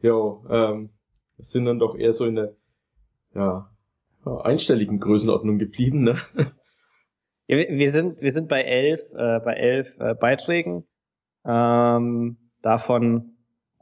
Jo, 0.02 0.46
ähm, 0.50 0.90
es 1.38 1.52
sind 1.52 1.66
dann 1.66 1.80
doch 1.80 1.96
eher 1.98 2.14
so 2.14 2.26
in 2.26 2.36
der 2.36 2.54
ja, 3.34 3.70
einstelligen 4.26 5.00
Größenordnung 5.00 5.60
geblieben, 5.60 6.04
ne? 6.04 6.16
Ja, 7.48 7.58
wir- 7.58 7.70
wir 7.70 7.92
sind, 7.92 8.20
wir 8.22 8.34
sind 8.34 8.48
bei 8.50 8.64
elf, 8.64 9.02
äh, 9.14 9.40
bei 9.40 9.54
elf 9.54 9.88
äh, 10.00 10.16
Beiträgen. 10.16 10.88
Ähm, 11.46 12.38
davon 12.64 13.35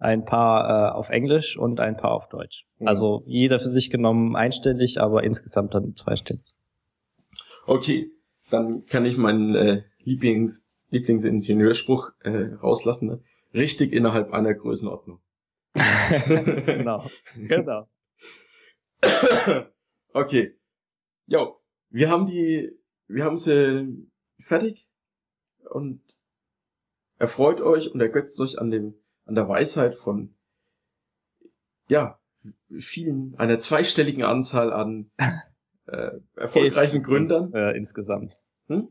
ein 0.04 0.26
paar 0.26 0.90
äh, 0.90 0.92
auf 0.94 1.10
Englisch 1.10 1.58
und 1.58 1.80
ein 1.80 1.98
paar 1.98 2.12
auf 2.12 2.30
Deutsch. 2.30 2.66
Mhm. 2.80 2.88
Also 2.88 3.24
jeder 3.26 3.60
für 3.60 3.70
sich 3.70 3.90
genommen 3.90 4.36
einstellig, 4.36 5.00
aber 5.00 5.24
insgesamt 5.24 5.74
dann 5.74 5.96
zweistellig. 5.96 6.44
Okay, 7.66 8.12
dann 8.50 8.86
kann 8.86 9.06
ich 9.06 9.18
meinen 9.18 9.56
äh, 9.56 9.84
Lieblings 10.00 10.66
Lieblingsingenieurspruch 10.90 12.12
äh, 12.20 12.54
rauslassen. 12.62 13.08
Ne? 13.08 13.24
Richtig 13.54 13.94
innerhalb 13.94 14.32
einer 14.32 14.54
Größenordnung. 14.54 15.20
genau, 16.66 17.10
genau. 17.36 17.88
okay. 20.14 20.56
Jo, 21.26 21.60
wir 21.90 22.10
haben 22.10 22.26
die, 22.26 22.72
wir 23.08 23.24
haben 23.24 23.38
sie 23.38 24.08
fertig 24.40 24.88
und 25.72 26.02
erfreut 27.18 27.62
euch 27.62 27.92
und 27.92 28.02
ergötzt 28.02 28.40
euch 28.40 28.60
an 28.60 28.70
dem, 28.70 28.96
an 29.26 29.36
der 29.36 29.48
Weisheit 29.48 29.96
von, 29.96 30.34
ja, 31.88 32.20
vielen, 32.78 33.36
einer 33.38 33.60
zweistelligen 33.60 34.24
Anzahl 34.24 34.74
an 34.74 35.12
äh, 35.88 36.12
erfolgreichen 36.36 36.98
Elf 36.98 37.06
Gründern. 37.06 37.42
sind's, 37.44 37.56
Äh, 37.56 37.78
insgesamt. 37.78 38.38
Hm? 38.68 38.88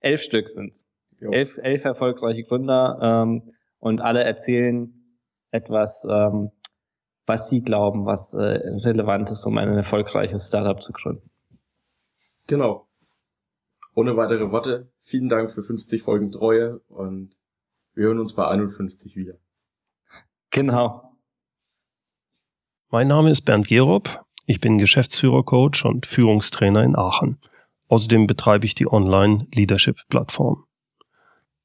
Elf 0.00 0.22
Stück 0.22 0.48
sind's. 0.48 0.86
Jo. 1.20 1.30
Elf, 1.32 1.58
elf 1.58 1.84
erfolgreiche 1.84 2.44
Gründer 2.44 2.98
ähm, 3.02 3.52
und 3.78 4.00
alle 4.00 4.24
erzählen 4.24 4.94
etwas, 5.50 6.04
ähm, 6.08 6.50
was 7.26 7.50
sie 7.50 7.60
glauben, 7.60 8.06
was 8.06 8.32
äh, 8.32 8.38
relevant 8.38 9.30
ist, 9.30 9.44
um 9.44 9.58
ein 9.58 9.68
erfolgreiches 9.76 10.46
Startup 10.46 10.80
zu 10.82 10.92
gründen. 10.92 11.28
Genau. 12.46 12.88
Ohne 13.94 14.16
weitere 14.16 14.50
Worte, 14.50 14.90
vielen 15.00 15.28
Dank 15.28 15.52
für 15.52 15.62
50 15.62 16.02
Folgen 16.02 16.32
Treue 16.32 16.80
und 16.88 17.36
wir 17.94 18.06
hören 18.06 18.18
uns 18.18 18.34
bei 18.34 18.46
51 18.46 19.14
wieder. 19.16 19.34
Genau. 20.50 21.16
Mein 22.90 23.06
Name 23.06 23.30
ist 23.30 23.42
Bernd 23.42 23.68
Gerob. 23.68 24.24
Ich 24.46 24.60
bin 24.60 24.78
Geschäftsführer-Coach 24.78 25.84
und 25.84 26.06
Führungstrainer 26.06 26.82
in 26.82 26.96
Aachen. 26.96 27.38
Außerdem 27.86 28.26
betreibe 28.26 28.66
ich 28.66 28.74
die 28.74 28.90
Online-Leadership-Plattform. 28.90 30.64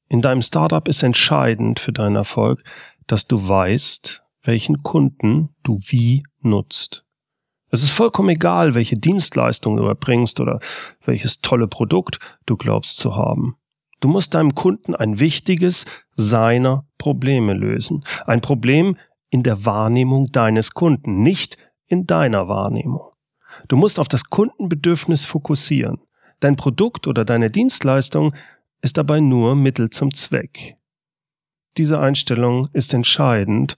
In 0.08 0.22
deinem 0.22 0.40
Startup 0.40 0.86
ist 0.86 1.02
entscheidend 1.02 1.80
für 1.80 1.92
deinen 1.92 2.14
Erfolg, 2.14 2.62
dass 3.08 3.26
du 3.26 3.48
weißt, 3.48 4.22
welchen 4.42 4.84
Kunden 4.84 5.54
du 5.64 5.80
wie 5.86 6.22
nutzt. 6.40 7.04
Es 7.70 7.82
ist 7.82 7.90
vollkommen 7.90 8.28
egal, 8.28 8.74
welche 8.74 8.96
Dienstleistung 8.96 9.76
du 9.76 9.84
erbringst 9.84 10.38
oder 10.38 10.60
welches 11.04 11.40
tolle 11.40 11.66
Produkt 11.66 12.20
du 12.46 12.56
glaubst 12.56 12.98
zu 12.98 13.16
haben. 13.16 13.56
Du 14.00 14.08
musst 14.08 14.34
deinem 14.34 14.54
Kunden 14.54 14.94
ein 14.94 15.18
wichtiges 15.18 15.86
seiner 16.14 16.86
Probleme 16.98 17.54
lösen. 17.54 18.04
Ein 18.26 18.40
Problem 18.40 18.96
in 19.30 19.42
der 19.42 19.64
Wahrnehmung 19.64 20.30
deines 20.32 20.72
Kunden, 20.72 21.22
nicht 21.22 21.56
in 21.86 22.06
deiner 22.06 22.48
Wahrnehmung. 22.48 23.12
Du 23.68 23.76
musst 23.76 23.98
auf 23.98 24.08
das 24.08 24.24
Kundenbedürfnis 24.24 25.24
fokussieren. 25.24 26.00
Dein 26.40 26.56
Produkt 26.56 27.06
oder 27.06 27.24
deine 27.24 27.50
Dienstleistung 27.50 28.34
ist 28.82 28.98
dabei 28.98 29.20
nur 29.20 29.56
Mittel 29.56 29.90
zum 29.90 30.12
Zweck. 30.12 30.76
Diese 31.76 31.98
Einstellung 31.98 32.68
ist 32.72 32.94
entscheidend, 32.94 33.76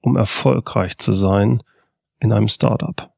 um 0.00 0.16
erfolgreich 0.16 0.98
zu 0.98 1.12
sein 1.12 1.62
in 2.20 2.32
einem 2.32 2.48
Startup. 2.48 3.12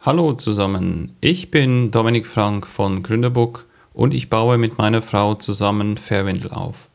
Hallo 0.00 0.32
zusammen, 0.34 1.16
ich 1.20 1.50
bin 1.50 1.90
Dominik 1.90 2.26
Frank 2.26 2.66
von 2.66 3.02
Gründerbook 3.02 3.68
und 3.94 4.14
ich 4.14 4.30
baue 4.30 4.58
mit 4.58 4.78
meiner 4.78 5.02
Frau 5.02 5.34
zusammen 5.34 5.96
Fairwindel 5.96 6.50
auf. 6.50 6.88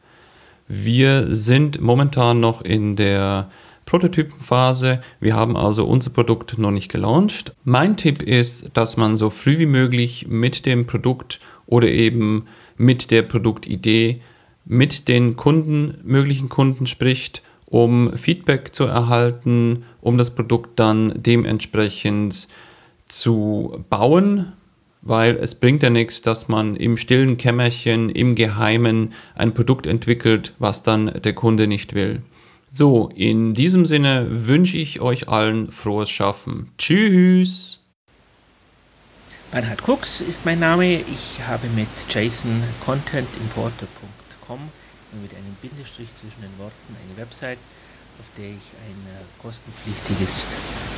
Wir 0.67 1.33
sind 1.33 1.81
momentan 1.81 2.39
noch 2.39 2.61
in 2.61 2.95
der 2.95 3.49
Prototypenphase, 3.85 5.01
wir 5.21 5.35
haben 5.35 5.55
also 5.55 5.85
unser 5.85 6.09
Produkt 6.09 6.57
noch 6.57 6.71
nicht 6.71 6.91
gelauncht. 6.91 7.55
Mein 7.63 7.95
Tipp 7.95 8.21
ist, 8.21 8.71
dass 8.73 8.97
man 8.97 9.15
so 9.15 9.29
früh 9.29 9.59
wie 9.59 9.65
möglich 9.65 10.27
mit 10.27 10.65
dem 10.65 10.85
Produkt 10.85 11.39
oder 11.67 11.87
eben 11.87 12.47
mit 12.75 13.11
der 13.11 13.21
Produktidee 13.21 14.21
mit 14.67 15.07
den 15.07 15.35
Kunden, 15.35 15.97
möglichen 16.03 16.49
Kunden 16.49 16.87
spricht, 16.87 17.41
um 17.65 18.13
Feedback 18.17 18.75
zu 18.75 18.85
erhalten, 18.85 19.83
um 20.01 20.17
das 20.17 20.31
Produkt 20.31 20.79
dann 20.79 21.13
dementsprechend 21.15 22.47
zu 23.07 23.83
bauen, 23.89 24.53
weil 25.01 25.37
es 25.37 25.55
bringt 25.55 25.83
ja 25.83 25.89
nichts, 25.89 26.21
dass 26.21 26.47
man 26.47 26.75
im 26.75 26.97
stillen 26.97 27.37
Kämmerchen, 27.37 28.09
im 28.09 28.35
Geheimen 28.35 29.13
ein 29.35 29.53
Produkt 29.53 29.85
entwickelt, 29.85 30.53
was 30.59 30.83
dann 30.83 31.21
der 31.23 31.33
Kunde 31.33 31.67
nicht 31.67 31.93
will. 31.93 32.21
So, 32.69 33.09
in 33.15 33.53
diesem 33.53 33.85
Sinne 33.85 34.27
wünsche 34.29 34.77
ich 34.77 34.99
euch 34.99 35.29
allen 35.29 35.71
frohes 35.71 36.09
Schaffen. 36.09 36.71
Tschüss! 36.77 37.79
Bernhard 39.51 39.87
Cooks 39.87 40.19
ist 40.21 40.45
mein 40.45 40.59
Name. 40.59 40.99
Ich 40.99 41.39
habe 41.47 41.67
mit 41.75 41.87
jasoncontentimporter.com 42.09 44.59
mit 45.21 45.33
einem 45.33 45.55
Bindestrich 45.61 46.13
zwischen 46.15 46.41
den 46.41 46.57
Worten 46.57 46.95
eine 46.95 47.17
Website, 47.17 47.59
auf 48.19 48.29
der 48.37 48.49
ich 48.49 48.73
ein 48.85 48.99
äh, 49.13 49.25
kostenpflichtiges 49.41 50.43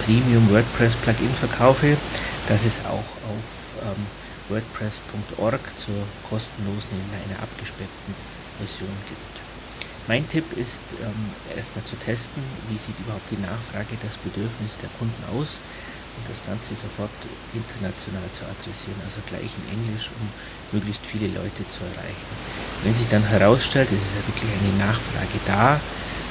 Premium 0.05 0.49
WordPress 0.49 0.95
Plugin 0.97 1.33
verkaufe, 1.33 1.97
das 2.47 2.65
es 2.65 2.79
auch 2.85 3.09
auf 3.27 3.47
ähm, 3.83 4.05
WordPress.org 4.49 5.61
zur 5.77 6.01
kostenlosen 6.29 6.95
in 6.95 7.29
einer 7.29 7.43
abgespeckten 7.43 8.15
Version 8.57 8.95
gibt. 9.07 9.39
Mein 10.07 10.27
Tipp 10.27 10.57
ist 10.57 10.81
ähm, 11.03 11.29
erstmal 11.55 11.85
zu 11.85 11.95
testen, 11.97 12.41
wie 12.69 12.77
sieht 12.77 12.97
überhaupt 12.99 13.29
die 13.29 13.37
Nachfrage, 13.37 13.93
das 14.01 14.17
Bedürfnis 14.17 14.77
der 14.81 14.89
Kunden 14.97 15.21
aus 15.37 15.59
und 16.17 16.25
das 16.25 16.41
Ganze 16.47 16.73
sofort 16.73 17.13
international 17.53 18.25
zu 18.33 18.41
adressieren, 18.49 18.97
also 19.05 19.21
gleich 19.29 19.53
in 19.53 19.77
Englisch, 19.77 20.09
um 20.17 20.25
möglichst 20.73 21.05
viele 21.05 21.27
Leute 21.27 21.61
zu 21.69 21.85
erreichen. 21.85 22.29
Wenn 22.83 22.95
sich 22.95 23.07
dann 23.07 23.23
herausstellt, 23.23 23.91
es 23.91 24.01
ist 24.01 24.15
ja 24.17 24.25
wirklich 24.25 24.49
eine 24.49 24.73
Nachfrage 24.81 25.37
da, 25.45 25.79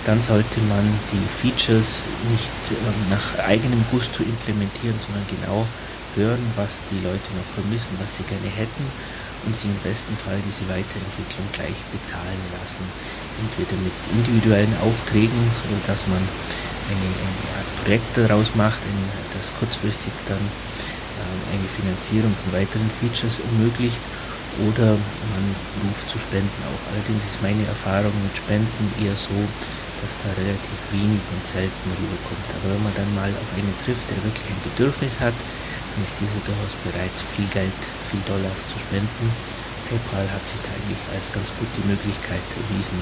dann 0.08 0.24
sollte 0.24 0.56
man 0.72 0.80
die 1.12 1.20
Features 1.20 2.00
nicht 2.32 2.72
ähm, 2.72 3.12
nach 3.12 3.44
eigenem 3.44 3.84
Gusto 3.92 4.24
implementieren, 4.24 4.96
sondern 4.96 5.28
genau 5.28 5.68
hören, 6.16 6.40
was 6.56 6.80
die 6.88 6.96
Leute 7.04 7.28
noch 7.36 7.44
vermissen, 7.44 7.92
was 8.00 8.16
sie 8.16 8.24
gerne 8.24 8.48
hätten 8.48 8.88
und 9.44 9.52
sie 9.52 9.68
im 9.68 9.76
besten 9.84 10.16
Fall 10.16 10.40
diese 10.48 10.64
Weiterentwicklung 10.72 11.44
gleich 11.52 11.76
bezahlen 11.92 12.40
lassen. 12.56 12.80
Entweder 13.36 13.76
mit 13.84 13.92
individuellen 14.16 14.72
Aufträgen, 14.80 15.44
sodass 15.52 16.08
man 16.08 16.24
eine, 16.24 17.08
eine 17.12 17.44
Art 17.60 17.70
Projekt 17.84 18.08
daraus 18.16 18.56
macht, 18.56 18.80
ein, 18.80 19.00
das 19.36 19.52
kurzfristig 19.60 20.16
dann 20.24 20.40
ähm, 20.40 21.40
eine 21.52 21.68
Finanzierung 21.68 22.32
von 22.32 22.56
weiteren 22.56 22.88
Features 22.96 23.44
ermöglicht 23.44 24.00
oder 24.72 24.96
man 24.96 25.44
ruft 25.84 26.08
zu 26.08 26.16
Spenden 26.16 26.60
auf. 26.72 26.80
Allerdings 26.96 27.28
ist 27.28 27.44
meine 27.44 27.68
Erfahrung 27.68 28.16
mit 28.24 28.32
Spenden 28.32 28.88
eher 29.04 29.14
so, 29.14 29.36
dass 30.00 30.14
da 30.22 30.30
relativ 30.38 30.78
wenig 30.94 31.22
und 31.34 31.44
selten 31.44 31.88
rüberkommt. 31.90 32.48
Aber 32.58 32.74
wenn 32.74 32.84
man 32.86 32.94
dann 32.94 33.10
mal 33.14 33.30
auf 33.34 33.50
einen 33.54 33.74
trifft, 33.82 34.06
der 34.10 34.18
wirklich 34.22 34.46
ein 34.46 34.62
Bedürfnis 34.72 35.18
hat, 35.18 35.34
dann 35.34 36.00
ist 36.06 36.18
dieser 36.22 36.38
durchaus 36.46 36.74
bereit, 36.86 37.16
viel 37.34 37.48
Geld, 37.50 37.80
viel 38.10 38.22
Dollars 38.26 38.62
zu 38.70 38.78
spenden. 38.78 39.26
PayPal 39.88 40.28
hat 40.30 40.44
sich 40.44 40.60
da 40.62 40.70
eigentlich 40.76 41.02
als 41.16 41.32
ganz 41.32 41.48
gute 41.56 41.80
Möglichkeit 41.88 42.44
erwiesen, 42.60 43.00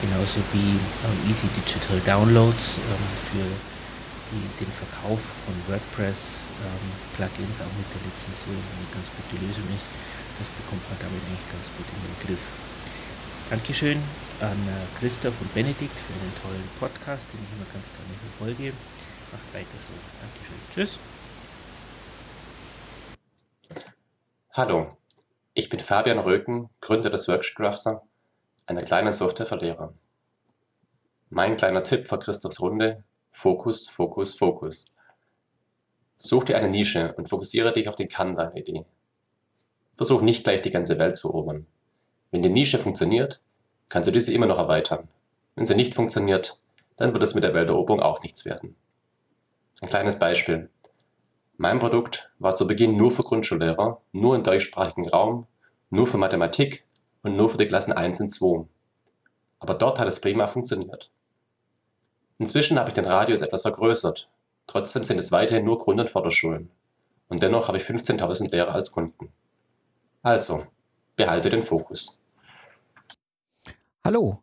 genauso 0.00 0.38
wie 0.54 0.78
ähm, 0.78 1.18
Easy 1.26 1.50
Digital 1.50 1.98
Downloads 2.06 2.78
ähm, 2.78 3.06
für 3.26 3.48
die, 4.30 4.64
den 4.64 4.70
Verkauf 4.70 5.20
von 5.44 5.54
WordPress 5.66 6.46
ähm, 6.62 6.86
auch 7.20 7.74
mit 7.74 7.88
der 7.90 8.02
Lizenzierung 8.06 8.62
eine 8.62 8.88
ganz 8.94 9.10
gute 9.12 9.36
Lösung 9.42 9.66
ist. 9.74 9.90
Das 10.38 10.48
bekommt 10.62 10.82
man 10.88 10.98
damit 11.02 11.20
eigentlich 11.26 11.48
ganz 11.50 11.66
gut 11.74 11.86
in 11.90 12.00
den 12.06 12.16
Griff. 12.22 12.71
Dankeschön 13.52 13.98
an 14.40 14.56
äh, 14.66 14.98
Christoph 14.98 15.38
und 15.42 15.52
Benedikt 15.52 15.92
für 15.92 16.14
einen 16.14 16.32
tollen 16.40 16.68
Podcast, 16.80 17.30
den 17.30 17.40
ich 17.44 17.54
immer 17.54 17.70
ganz 17.70 17.90
gerne 17.92 18.14
verfolge. 18.14 18.72
Macht 19.30 19.52
weiter 19.52 19.76
so. 19.76 19.92
Dankeschön. 20.22 20.56
Tschüss. 20.74 20.98
Hallo, 24.52 24.96
ich 25.52 25.68
bin 25.68 25.80
Fabian 25.80 26.18
Röken, 26.20 26.70
Gründer 26.80 27.10
des 27.10 27.28
Workcrafter, 27.28 28.02
einer 28.64 28.80
kleinen 28.80 29.12
Software 29.12 29.44
für 29.44 29.56
Lehrer. 29.56 29.92
Mein 31.28 31.58
kleiner 31.58 31.82
Tipp 31.82 32.08
für 32.08 32.18
Christophs 32.18 32.58
Runde, 32.58 33.04
Fokus, 33.30 33.90
Fokus, 33.90 34.32
Fokus. 34.32 34.96
Such 36.16 36.44
dir 36.44 36.56
eine 36.56 36.70
Nische 36.70 37.12
und 37.18 37.28
fokussiere 37.28 37.74
dich 37.74 37.86
auf 37.86 37.96
den 37.96 38.08
Kern 38.08 38.34
deiner 38.34 38.56
Idee. 38.56 38.86
Versuch 39.94 40.22
nicht 40.22 40.42
gleich 40.42 40.62
die 40.62 40.70
ganze 40.70 40.96
Welt 40.96 41.18
zu 41.18 41.28
erobern. 41.28 41.66
Wenn 42.32 42.42
die 42.42 42.48
Nische 42.48 42.78
funktioniert, 42.78 43.40
kannst 43.90 44.08
du 44.08 44.10
diese 44.10 44.32
immer 44.32 44.46
noch 44.46 44.58
erweitern. 44.58 45.06
Wenn 45.54 45.66
sie 45.66 45.74
nicht 45.74 45.94
funktioniert, 45.94 46.58
dann 46.96 47.12
wird 47.12 47.22
es 47.22 47.34
mit 47.34 47.44
der 47.44 47.52
Welteroberung 47.52 48.00
auch 48.00 48.22
nichts 48.22 48.46
werden. 48.46 48.74
Ein 49.82 49.88
kleines 49.88 50.18
Beispiel. 50.18 50.70
Mein 51.58 51.78
Produkt 51.78 52.32
war 52.38 52.54
zu 52.54 52.66
Beginn 52.66 52.96
nur 52.96 53.12
für 53.12 53.22
Grundschullehrer, 53.22 54.00
nur 54.12 54.34
im 54.34 54.42
deutschsprachigen 54.42 55.08
Raum, 55.10 55.46
nur 55.90 56.06
für 56.06 56.16
Mathematik 56.16 56.86
und 57.22 57.36
nur 57.36 57.50
für 57.50 57.58
die 57.58 57.68
Klassen 57.68 57.92
1 57.92 58.20
und 58.22 58.30
2. 58.30 58.64
Aber 59.58 59.74
dort 59.74 60.00
hat 60.00 60.08
es 60.08 60.22
prima 60.22 60.46
funktioniert. 60.46 61.10
Inzwischen 62.38 62.78
habe 62.78 62.88
ich 62.88 62.94
den 62.94 63.04
Radius 63.04 63.42
etwas 63.42 63.62
vergrößert. 63.62 64.30
Trotzdem 64.66 65.04
sind 65.04 65.18
es 65.18 65.32
weiterhin 65.32 65.66
nur 65.66 65.76
Grund- 65.76 66.00
und 66.00 66.08
Förderschulen. 66.08 66.70
Und 67.28 67.42
dennoch 67.42 67.68
habe 67.68 67.76
ich 67.76 67.84
15.000 67.84 68.50
Lehrer 68.52 68.72
als 68.72 68.90
Kunden. 68.90 69.30
Also, 70.22 70.66
behalte 71.16 71.50
den 71.50 71.62
Fokus. 71.62 72.21
Hallo, 74.04 74.42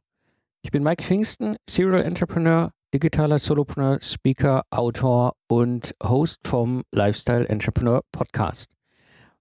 ich 0.62 0.72
bin 0.72 0.84
Mike 0.84 1.04
Pfingsten, 1.04 1.58
Serial 1.70 2.02
Entrepreneur, 2.02 2.72
digitaler 2.94 3.40
Solopreneur, 3.40 4.02
Speaker, 4.02 4.64
Autor 4.70 5.34
und 5.50 5.94
Host 6.02 6.48
vom 6.48 6.84
Lifestyle 6.94 7.46
Entrepreneur 7.46 8.02
Podcast. 8.14 8.72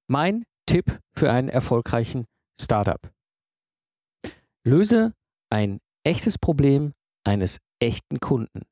Mein 0.09 0.45
Tipp 0.67 0.99
für 1.15 1.31
einen 1.31 1.49
erfolgreichen 1.49 2.25
Startup. 2.61 2.99
Löse 4.65 5.15
ein 5.51 5.79
echtes 6.03 6.37
Problem 6.37 6.95
eines 7.23 7.59
echten 7.79 8.19
Kunden, 8.19 8.63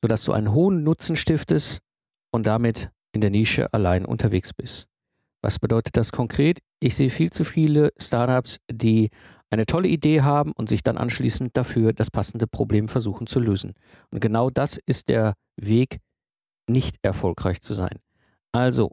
sodass 0.00 0.22
du 0.22 0.32
einen 0.32 0.52
hohen 0.52 0.84
Nutzen 0.84 1.16
stiftest 1.16 1.80
und 2.30 2.46
damit 2.46 2.92
in 3.10 3.20
der 3.20 3.30
Nische 3.30 3.74
allein 3.74 4.04
unterwegs 4.04 4.54
bist. 4.54 4.86
Was 5.42 5.58
bedeutet 5.58 5.96
das 5.96 6.12
konkret? 6.12 6.60
Ich 6.78 6.94
sehe 6.94 7.10
viel 7.10 7.30
zu 7.30 7.42
viele 7.44 7.92
Startups, 7.98 8.58
die 8.70 9.10
eine 9.52 9.66
tolle 9.66 9.88
Idee 9.88 10.22
haben 10.22 10.52
und 10.52 10.68
sich 10.68 10.82
dann 10.82 10.96
anschließend 10.96 11.56
dafür 11.56 11.92
das 11.92 12.10
passende 12.10 12.46
Problem 12.46 12.88
versuchen 12.88 13.26
zu 13.26 13.38
lösen. 13.38 13.74
Und 14.10 14.20
genau 14.20 14.50
das 14.50 14.78
ist 14.86 15.08
der 15.08 15.34
Weg, 15.56 15.98
nicht 16.68 16.96
erfolgreich 17.02 17.60
zu 17.60 17.74
sein. 17.74 17.98
Also 18.52 18.92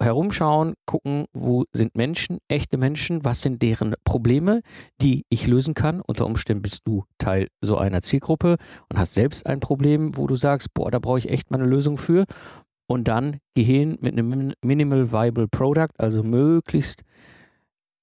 herumschauen, 0.00 0.74
gucken, 0.86 1.26
wo 1.32 1.64
sind 1.72 1.96
Menschen, 1.96 2.38
echte 2.46 2.78
Menschen, 2.78 3.24
was 3.24 3.42
sind 3.42 3.60
deren 3.62 3.94
Probleme, 4.04 4.60
die 5.02 5.24
ich 5.28 5.48
lösen 5.48 5.74
kann. 5.74 6.00
Unter 6.00 6.26
Umständen 6.26 6.62
bist 6.62 6.82
du 6.84 7.04
Teil 7.18 7.48
so 7.60 7.76
einer 7.76 8.00
Zielgruppe 8.00 8.56
und 8.88 8.98
hast 8.98 9.14
selbst 9.14 9.46
ein 9.46 9.58
Problem, 9.58 10.16
wo 10.16 10.28
du 10.28 10.36
sagst, 10.36 10.72
boah, 10.74 10.92
da 10.92 11.00
brauche 11.00 11.18
ich 11.18 11.30
echt 11.30 11.50
mal 11.50 11.58
eine 11.58 11.68
Lösung 11.68 11.96
für. 11.96 12.24
Und 12.86 13.08
dann 13.08 13.38
gehen 13.54 13.98
mit 14.00 14.12
einem 14.12 14.54
Minimal 14.62 15.10
Viable 15.10 15.48
Product, 15.48 15.92
also 15.98 16.22
möglichst 16.22 17.02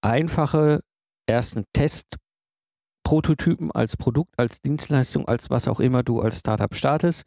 einfache 0.02 0.82
ersten 1.28 1.66
Testprototypen 1.74 3.72
als 3.72 3.98
Produkt, 3.98 4.34
als 4.38 4.62
Dienstleistung, 4.62 5.28
als 5.28 5.50
was 5.50 5.68
auch 5.68 5.80
immer 5.80 6.04
du 6.04 6.22
als 6.22 6.40
Startup 6.40 6.74
startest 6.74 7.24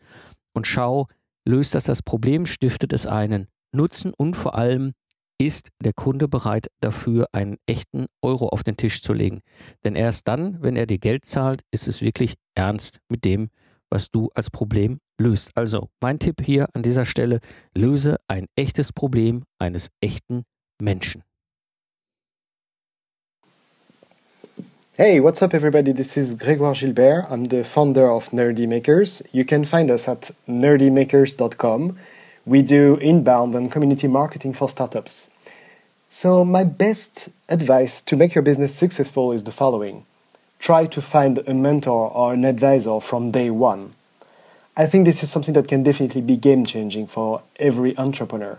und 0.55 0.67
schau, 0.67 1.09
löst 1.47 1.75
das 1.75 1.85
das 1.85 2.03
Problem, 2.03 2.47
stiftet 2.47 2.93
es 2.93 3.07
einen 3.07 3.49
Nutzen 3.73 4.13
und 4.15 4.35
vor 4.35 4.55
allem 4.55 4.93
ist 5.41 5.69
der 5.81 5.93
Kunde 5.93 6.27
bereit 6.27 6.67
dafür, 6.81 7.29
einen 7.33 7.59
echten 7.67 8.07
Euro 8.23 8.49
auf 8.49 8.65
den 8.65 8.77
Tisch 8.77 9.03
zu 9.03 9.13
legen. 9.13 9.41
Denn 9.85 9.95
erst 9.95 10.27
dann, 10.27 10.61
wenn 10.63 10.75
er 10.75 10.87
dir 10.87 10.99
Geld 10.99 11.25
zahlt, 11.25 11.63
ist 11.71 11.87
es 11.87 12.03
wirklich 12.03 12.35
ernst 12.57 12.99
mit 13.09 13.25
dem, 13.25 13.51
was 13.89 14.11
du 14.11 14.31
als 14.35 14.51
Problem 14.51 14.99
löst. 15.17 15.51
Also 15.55 15.89
mein 16.01 16.19
Tipp 16.19 16.43
hier 16.45 16.69
an 16.75 16.83
dieser 16.83 17.05
Stelle, 17.05 17.41
löse 17.77 18.17
ein 18.27 18.47
echtes 18.57 18.93
Problem 18.93 19.45
eines 19.59 19.91
echten 20.01 20.43
Menschen. 20.81 21.23
Hey, 25.01 25.21
what's 25.21 25.43
up, 25.43 25.55
everybody? 25.55 25.93
This 25.93 26.17
is 26.17 26.35
Grégoire 26.35 26.75
Gilbert. 26.75 27.27
I'm 27.31 27.45
the 27.45 27.63
founder 27.63 28.11
of 28.11 28.31
Nerdy 28.31 28.67
Makers. 28.67 29.23
You 29.31 29.45
can 29.45 29.65
find 29.65 29.93
us 29.93 30.09
at 30.09 30.33
nerdymakers.com. 30.49 31.97
We 32.45 32.63
do 32.63 32.97
inbound 32.97 33.55
and 33.55 33.71
community 33.71 34.09
marketing 34.09 34.55
for 34.55 34.69
startups. 34.69 35.31
So, 36.09 36.45
my 36.45 36.65
best 36.65 37.29
advice 37.49 38.01
to 38.01 38.17
make 38.17 38.35
your 38.35 38.43
business 38.43 38.75
successful 38.75 39.31
is 39.31 39.45
the 39.45 39.53
following 39.53 40.05
try 40.59 40.87
to 40.87 41.01
find 41.01 41.39
a 41.47 41.55
mentor 41.55 42.11
or 42.13 42.35
an 42.35 42.45
advisor 42.45 42.99
from 42.99 43.31
day 43.31 43.51
one. 43.51 43.93
I 44.77 44.87
think 44.87 45.05
this 45.05 45.23
is 45.23 45.31
something 45.31 45.55
that 45.55 45.69
can 45.69 45.85
definitely 45.85 46.23
be 46.23 46.37
game 46.37 46.65
changing 46.67 47.07
for 47.07 47.43
every 47.61 47.97
entrepreneur. 47.97 48.59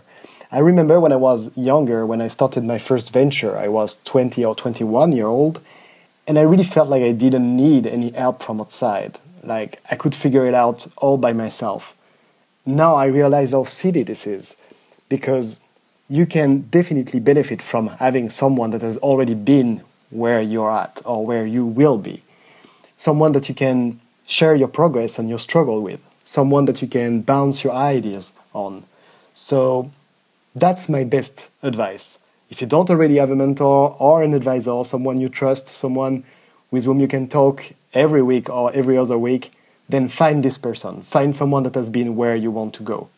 I 0.50 0.60
remember 0.60 1.00
when 1.00 1.12
I 1.12 1.16
was 1.16 1.50
younger, 1.54 2.06
when 2.06 2.22
I 2.22 2.28
started 2.28 2.64
my 2.64 2.78
first 2.78 3.12
venture, 3.12 3.58
I 3.58 3.68
was 3.68 3.98
20 4.04 4.42
or 4.42 4.54
21 4.54 5.12
year 5.12 5.26
old 5.26 5.60
and 6.26 6.38
I 6.38 6.42
really 6.42 6.64
felt 6.64 6.88
like 6.88 7.02
I 7.02 7.12
didn't 7.12 7.56
need 7.56 7.86
any 7.86 8.10
help 8.12 8.42
from 8.42 8.60
outside. 8.60 9.18
Like 9.42 9.80
I 9.90 9.96
could 9.96 10.14
figure 10.14 10.46
it 10.46 10.54
out 10.54 10.86
all 10.96 11.16
by 11.16 11.32
myself. 11.32 11.94
Now 12.66 12.94
I 12.94 13.06
realize 13.06 13.52
how 13.52 13.64
silly 13.64 14.02
this 14.02 14.26
is 14.26 14.56
because 15.08 15.56
you 16.08 16.26
can 16.26 16.62
definitely 16.62 17.20
benefit 17.20 17.62
from 17.62 17.88
having 17.88 18.30
someone 18.30 18.70
that 18.70 18.82
has 18.82 18.98
already 18.98 19.34
been 19.34 19.82
where 20.10 20.42
you're 20.42 20.70
at 20.70 21.00
or 21.04 21.24
where 21.24 21.46
you 21.46 21.64
will 21.64 21.98
be. 21.98 22.22
Someone 22.96 23.32
that 23.32 23.48
you 23.48 23.54
can 23.54 24.00
share 24.26 24.54
your 24.54 24.68
progress 24.68 25.18
and 25.18 25.28
your 25.28 25.38
struggle 25.38 25.80
with, 25.80 26.00
someone 26.24 26.64
that 26.66 26.82
you 26.82 26.88
can 26.88 27.22
bounce 27.22 27.64
your 27.64 27.72
ideas 27.72 28.32
on. 28.52 28.84
So 29.34 29.90
that's 30.54 30.88
my 30.88 31.04
best 31.04 31.48
advice. 31.62 32.18
If 32.50 32.60
you 32.60 32.66
don't 32.66 32.90
already 32.90 33.16
have 33.16 33.30
a 33.30 33.36
mentor 33.36 33.96
or 34.00 34.24
an 34.24 34.34
advisor, 34.34 34.82
someone 34.82 35.20
you 35.20 35.28
trust, 35.28 35.68
someone 35.68 36.24
with 36.72 36.84
whom 36.84 36.98
you 36.98 37.06
can 37.06 37.28
talk 37.28 37.72
every 37.94 38.22
week 38.22 38.50
or 38.50 38.72
every 38.72 38.98
other 38.98 39.16
week, 39.16 39.52
then 39.88 40.08
find 40.08 40.42
this 40.44 40.58
person. 40.58 41.02
Find 41.02 41.34
someone 41.34 41.62
that 41.62 41.76
has 41.76 41.90
been 41.90 42.16
where 42.16 42.34
you 42.34 42.50
want 42.50 42.74
to 42.74 42.82
go. 42.82 43.08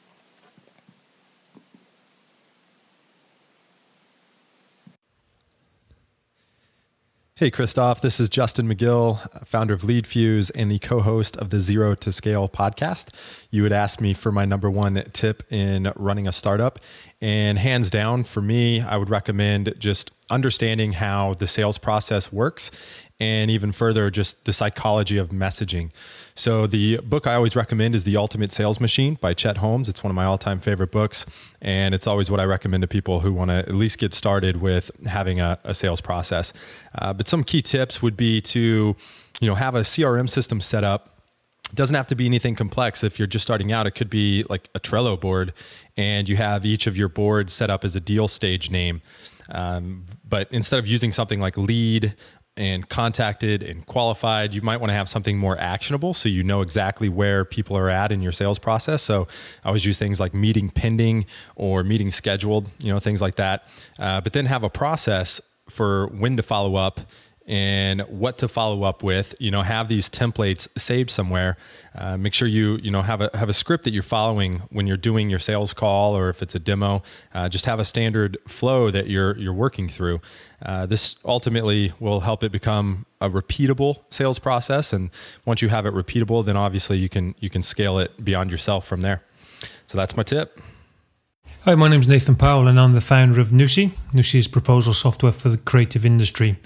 Hey, 7.43 7.51
Christoph. 7.51 8.01
This 8.01 8.21
is 8.21 8.29
Justin 8.29 8.69
McGill, 8.69 9.19
founder 9.45 9.75
of 9.75 9.81
LeadFuse 9.83 10.53
and 10.55 10.71
the 10.71 10.79
co 10.79 11.01
host 11.01 11.37
of 11.39 11.51
the 11.51 11.59
Zero 11.59 11.97
to 11.97 12.13
Scale 12.13 12.49
podcast. 12.49 13.09
You 13.51 13.65
had 13.65 13.73
asked 13.73 14.01
me 14.01 14.15
for 14.15 14.31
my 14.31 14.45
number 14.45 14.71
one 14.71 15.03
tip 15.13 15.43
in 15.51 15.93
running 15.97 16.29
a 16.29 16.31
startup. 16.31 16.79
And 17.21 17.59
hands 17.59 17.91
down, 17.91 18.23
for 18.23 18.41
me, 18.41 18.81
I 18.81 18.97
would 18.97 19.11
recommend 19.11 19.75
just 19.77 20.13
understanding 20.31 20.93
how 20.93 21.35
the 21.35 21.49
sales 21.49 21.79
process 21.79 22.33
works 22.33 22.71
and 23.23 23.53
even 23.53 23.71
further, 23.71 24.11
just 24.11 24.47
the 24.47 24.53
psychology 24.53 25.17
of 25.17 25.29
messaging. 25.29 25.91
So, 26.35 26.67
the 26.67 26.97
book 26.97 27.29
I 27.29 27.35
always 27.37 27.55
recommend 27.55 27.95
is 27.95 28.03
The 28.03 28.17
Ultimate 28.17 28.53
Sales 28.53 28.81
Machine 28.81 29.15
by 29.21 29.33
Chet 29.33 29.59
Holmes. 29.59 29.89
It's 29.89 30.03
one 30.03 30.11
of 30.11 30.17
my 30.17 30.25
all 30.25 30.39
time 30.39 30.59
favorite 30.59 30.91
books. 30.91 31.25
And 31.61 31.95
it's 31.95 32.09
always 32.09 32.33
what 32.33 32.41
I 32.41 32.45
recommend 32.45 32.81
to 32.81 32.89
people 32.89 33.21
who 33.21 33.33
want 33.33 33.51
to 33.51 33.59
at 33.59 33.77
least 33.77 33.99
get 33.99 34.13
started 34.13 34.61
with 34.61 34.91
having 35.07 35.39
a, 35.41 35.57
a 35.63 35.73
sales 35.73 36.01
process. 36.01 36.53
Uh, 36.99 37.13
but 37.13 37.29
some 37.29 37.45
key 37.45 37.63
tips 37.63 38.03
would 38.03 38.17
be 38.17 38.41
to 38.41 38.97
you 39.41 39.49
know, 39.49 39.55
have 39.55 39.77
a 39.77 39.83
CRM 39.83 40.29
system 40.29 40.61
set 40.61 40.83
up 40.83 41.13
it 41.71 41.77
doesn't 41.77 41.97
have 41.97 42.09
to 42.09 42.15
be 42.15 42.27
anything 42.27 42.55
complex. 42.55 43.03
If 43.03 43.19
you're 43.19 43.27
just 43.27 43.45
starting 43.45 43.73
out, 43.73 43.87
it 43.87 43.93
could 43.93 44.11
be 44.11 44.45
like 44.51 44.69
a 44.75 44.81
Trello 44.81 45.19
board, 45.19 45.55
and 45.97 46.29
you 46.29 46.37
have 46.37 46.67
each 46.67 46.87
of 46.87 46.99
your 46.99 47.09
boards 47.09 47.55
set 47.55 47.71
up 47.71 47.83
as 47.83 47.97
a 47.97 48.01
deal 48.01 48.29
stage 48.29 48.71
name. 48.71 49.01
Um, 49.49 50.05
but 50.29 50.49
instead 50.53 50.79
of 50.79 50.87
using 50.87 51.13
something 51.13 51.41
like 51.41 51.57
lead 51.57 52.15
and 52.57 52.89
contacted 52.89 53.63
and 53.63 53.87
qualified, 53.87 54.55
you 54.55 54.61
might 54.61 54.79
want 54.79 54.91
to 54.91 54.95
have 54.95 55.09
something 55.09 55.39
more 55.39 55.59
actionable 55.59 56.13
so 56.13 56.29
you 56.29 56.43
know 56.43 56.61
exactly 56.61 57.09
where 57.09 57.45
people 57.45 57.77
are 57.77 57.89
at 57.89 58.13
in 58.13 58.21
your 58.21 58.33
sales 58.33 58.59
process. 58.59 59.03
So 59.03 59.27
I 59.65 59.69
always 59.69 59.85
use 59.85 59.99
things 59.99 60.21
like 60.21 60.35
meeting 60.35 60.71
pending 60.71 61.25
or 61.57 61.83
meeting 61.83 62.11
scheduled, 62.11 62.71
you 62.79 62.93
know, 62.93 63.01
things 63.01 63.23
like 63.23 63.37
that. 63.37 63.67
Uh, 63.99 64.21
but 64.21 64.35
then 64.35 64.47
have 64.47 64.63
a 64.65 64.71
process 64.71 65.41
for 65.71 66.09
when 66.09 66.37
to 66.37 66.43
follow 66.43 66.77
up 66.77 67.01
and 67.47 68.03
what 68.03 68.39
to 68.39 68.49
follow 68.49 68.85
up 68.85 69.03
with. 69.03 69.35
You 69.39 69.51
know, 69.51 69.63
have 69.63 69.89
these 69.89 70.09
templates 70.09 70.69
saved 70.79 71.11
somewhere. 71.11 71.57
Uh, 71.95 72.17
make 72.17 72.35
sure 72.35 72.49
you 72.49 72.77
you 72.77 72.91
know 72.91 73.03
have 73.03 73.21
a 73.21 73.31
have 73.35 73.49
a 73.49 73.53
script 73.53 73.85
that 73.85 73.93
you're 73.93 74.03
following 74.03 74.63
when 74.71 74.87
you're 74.87 74.97
doing 74.97 75.31
your 75.31 75.39
sales 75.39 75.73
call 75.73 76.17
or 76.17 76.29
if 76.29 76.43
it's 76.43 76.55
a 76.55 76.59
demo. 76.59 77.03
Uh, 77.35 77.49
just 77.49 77.67
have 77.67 77.79
a 77.79 77.85
standard 77.85 78.39
flow 78.47 78.91
that 78.91 79.09
you're 79.09 79.37
you're 79.39 79.53
working 79.53 79.89
through. 79.89 80.21
Uh, 80.65 80.87
this 80.87 81.17
ultimately 81.25 81.93
will 81.99 82.21
help 82.21 82.43
it 82.45 82.53
become 82.53 83.07
a 83.21 83.29
repeatable 83.29 84.01
sales 84.11 84.39
process, 84.39 84.93
and 84.93 85.11
once 85.45 85.63
you 85.63 85.69
have 85.69 85.87
it 85.87 85.95
repeatable, 85.95 86.45
then 86.45 86.57
obviously 86.57 86.99
you 86.99 87.09
can 87.09 87.35
you 87.41 87.51
can 87.51 87.63
scale 87.63 87.99
it 87.99 88.25
beyond 88.25 88.51
yourself 88.51 88.87
from 88.87 89.01
there. 89.01 89.23
So 89.87 89.99
that's 89.99 90.17
my 90.17 90.23
tip. 90.23 90.59
Hi, 91.65 91.77
my 91.77 91.87
name 91.87 92.01
is 92.01 92.09
Nathan 92.09 92.35
Powell, 92.35 92.67
and 92.67 92.81
I'm 92.81 92.93
the 92.93 93.01
founder 93.01 93.41
of 93.41 93.51
Nusi. 93.51 93.91
Nusi 94.13 94.41
is 94.41 94.49
proposal 94.49 94.95
software 94.95 95.31
for 95.31 95.49
the 95.49 95.59
creative 95.59 96.05
industry. 96.05 96.59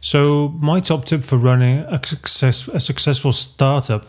So, 0.00 0.48
my 0.60 0.80
top 0.80 1.04
tip 1.04 1.22
for 1.22 1.36
running 1.36 1.80
a, 1.80 2.00
success, 2.04 2.68
a 2.68 2.80
successful 2.80 3.32
startup 3.32 4.06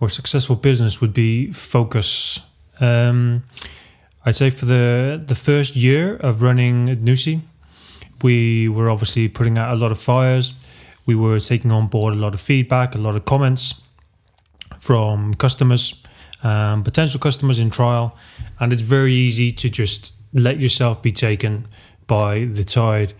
or 0.00 0.08
successful 0.08 0.54
business 0.54 1.00
would 1.00 1.12
be 1.12 1.52
focus. 1.52 2.40
Um, 2.80 3.42
I'd 4.24 4.36
say 4.36 4.50
for 4.50 4.66
the 4.66 5.22
the 5.24 5.34
first 5.34 5.74
year 5.74 6.16
of 6.16 6.42
running 6.42 6.98
Nusi, 6.98 7.40
we 8.22 8.68
were 8.68 8.90
obviously 8.90 9.28
putting 9.28 9.58
out 9.58 9.72
a 9.72 9.76
lot 9.76 9.90
of 9.90 9.98
fires. 9.98 10.52
We 11.04 11.16
were 11.16 11.40
taking 11.40 11.72
on 11.72 11.88
board 11.88 12.14
a 12.14 12.16
lot 12.16 12.34
of 12.34 12.40
feedback, 12.40 12.94
a 12.94 12.98
lot 12.98 13.16
of 13.16 13.24
comments 13.24 13.82
from 14.78 15.34
customers, 15.34 16.00
um, 16.44 16.84
potential 16.84 17.18
customers 17.18 17.58
in 17.58 17.70
trial, 17.70 18.16
and 18.60 18.72
it's 18.72 18.82
very 18.82 19.14
easy 19.14 19.50
to 19.50 19.68
just 19.68 20.12
let 20.32 20.60
yourself 20.60 21.02
be 21.02 21.10
taken 21.10 21.66
by 22.06 22.44
the 22.44 22.62
tide 22.62 23.14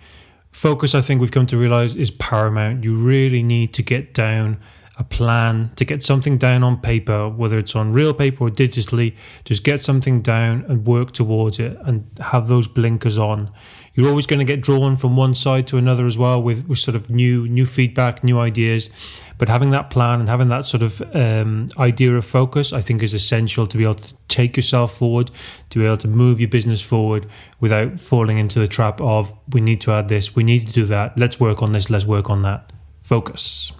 focus, 0.50 0.94
I 0.94 1.00
think 1.00 1.20
we've 1.20 1.30
come 1.30 1.46
to 1.46 1.56
realize, 1.56 1.96
is 1.96 2.10
paramount. 2.10 2.84
You 2.84 2.96
really 2.96 3.42
need 3.42 3.72
to 3.74 3.82
get 3.82 4.14
down 4.14 4.58
a 4.98 5.04
plan, 5.04 5.70
to 5.76 5.84
get 5.84 6.02
something 6.02 6.38
down 6.38 6.64
on 6.64 6.80
paper, 6.80 7.28
whether 7.28 7.56
it's 7.56 7.76
on 7.76 7.92
real 7.92 8.12
paper 8.12 8.44
or 8.44 8.50
digitally. 8.50 9.14
Just 9.44 9.62
get 9.62 9.80
something 9.80 10.20
down 10.20 10.64
and 10.68 10.86
work 10.86 11.12
towards 11.12 11.60
it 11.60 11.78
and 11.84 12.10
have 12.20 12.48
those 12.48 12.66
blinkers 12.66 13.16
on. 13.16 13.50
You're 13.94 14.08
always 14.08 14.26
going 14.26 14.40
to 14.40 14.44
get 14.44 14.60
drawn 14.60 14.96
from 14.96 15.16
one 15.16 15.34
side 15.34 15.66
to 15.68 15.76
another 15.76 16.06
as 16.06 16.18
well 16.18 16.42
with, 16.42 16.68
with 16.68 16.78
sort 16.78 16.94
of 16.96 17.10
new 17.10 17.46
new 17.46 17.64
feedback, 17.64 18.22
new 18.24 18.38
ideas. 18.38 18.90
But 19.38 19.48
having 19.48 19.70
that 19.70 19.88
plan 19.90 20.18
and 20.18 20.28
having 20.28 20.48
that 20.48 20.64
sort 20.64 20.82
of 20.82 21.00
um, 21.14 21.68
idea 21.78 22.16
of 22.16 22.24
focus, 22.24 22.72
I 22.72 22.80
think, 22.80 23.04
is 23.04 23.14
essential 23.14 23.68
to 23.68 23.78
be 23.78 23.84
able 23.84 23.94
to 23.94 24.14
take 24.26 24.56
yourself 24.56 24.96
forward, 24.96 25.30
to 25.70 25.78
be 25.78 25.86
able 25.86 25.96
to 25.98 26.08
move 26.08 26.40
your 26.40 26.48
business 26.48 26.82
forward 26.82 27.26
without 27.60 28.00
falling 28.00 28.38
into 28.38 28.58
the 28.58 28.66
trap 28.66 29.00
of 29.00 29.32
we 29.52 29.60
need 29.60 29.80
to 29.82 29.92
add 29.92 30.08
this, 30.08 30.34
we 30.34 30.42
need 30.42 30.66
to 30.66 30.72
do 30.72 30.84
that, 30.86 31.16
let's 31.16 31.38
work 31.38 31.62
on 31.62 31.70
this, 31.70 31.88
let's 31.88 32.04
work 32.04 32.28
on 32.30 32.42
that. 32.42 32.72
Focus. 33.00 33.72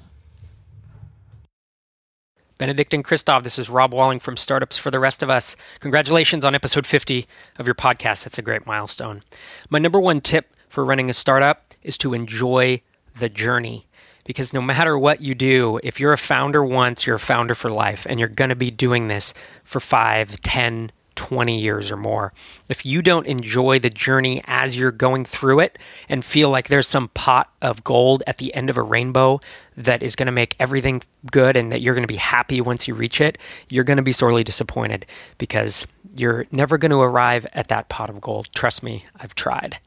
Benedict 2.59 2.93
and 2.93 3.05
Christoph, 3.05 3.45
this 3.45 3.57
is 3.57 3.71
Rob 3.71 3.95
Walling 3.95 4.19
from 4.19 4.37
Startups 4.37 4.77
for 4.77 4.91
the 4.91 4.99
Rest 4.99 5.23
of 5.23 5.31
Us. 5.31 5.55
Congratulations 5.79 6.45
on 6.45 6.57
episode 6.57 6.89
50 6.89 7.25
of 7.57 7.67
your 7.67 7.75
podcast. 7.77 8.25
That's 8.25 8.37
a 8.37 8.43
great 8.43 8.67
milestone. 8.67 9.23
My 9.71 9.79
number 9.79 10.01
one 10.01 10.21
tip 10.21 10.53
for 10.69 10.85
running 10.85 11.09
a 11.09 11.15
startup 11.15 11.73
is 11.85 11.97
to 11.99 12.15
enjoy 12.15 12.83
the 13.17 13.29
journey 13.29 13.87
because 14.25 14.53
no 14.53 14.61
matter 14.61 14.99
what 14.99 15.21
you 15.21 15.37
do, 15.37 15.79
if 15.85 16.01
you're 16.01 16.13
a 16.13 16.19
founder 16.19 16.65
once, 16.65 17.07
you're 17.07 17.17
a 17.17 17.21
founder 17.21 17.55
for 17.55 17.71
life, 17.71 18.05
and 18.11 18.19
you're 18.19 18.29
going 18.29 18.51
to 18.51 18.57
be 18.57 18.73
doing 18.73 19.07
this 19.07 19.33
for 19.63 19.79
five, 19.79 20.41
ten, 20.41 20.91
20 21.19 21.59
years 21.59 21.91
or 21.91 21.97
more. 21.97 22.33
If 22.69 22.87
you 22.87 23.03
don't 23.03 23.27
enjoy 23.27 23.81
the 23.81 23.91
journey 23.91 24.41
as 24.47 24.77
you're 24.77 24.93
going 24.93 25.25
through 25.25 25.59
it 25.59 25.77
and 26.09 26.25
feel 26.25 26.49
like 26.49 26.69
there's 26.69 26.87
some 26.87 27.09
pot 27.09 27.51
of 27.61 27.83
gold 27.83 28.23
at 28.29 28.39
the 28.39 28.55
end 28.55 28.71
of 28.71 28.77
a 28.77 28.83
rainbow 28.83 29.41
that 29.77 30.01
is 30.01 30.15
going 30.15 30.27
to 30.27 30.33
make 30.33 30.55
everything 30.61 31.03
good 31.33 31.57
and 31.57 31.73
that 31.73 31.81
you're 31.81 31.95
going 31.95 32.05
to 32.05 32.07
be 32.07 32.15
happy 32.15 32.61
once 32.61 32.87
you 32.87 32.95
reach 32.95 33.21
it, 33.21 33.37
you're 33.69 33.83
going 33.83 33.97
to 33.97 34.03
be 34.05 34.13
sorely 34.13 34.45
disappointed 34.45 35.07
because 35.39 35.89
you're 36.15 36.47
never 36.53 36.79
going 36.79 36.93
to 36.93 37.01
arrive 37.01 37.49
at 37.53 37.67
that 37.67 37.89
pot 37.89 38.09
of 38.09 38.21
gold. 38.21 38.49
Trust 38.55 38.85
me, 38.85 39.05
I've 39.19 39.35
tried. 39.35 39.81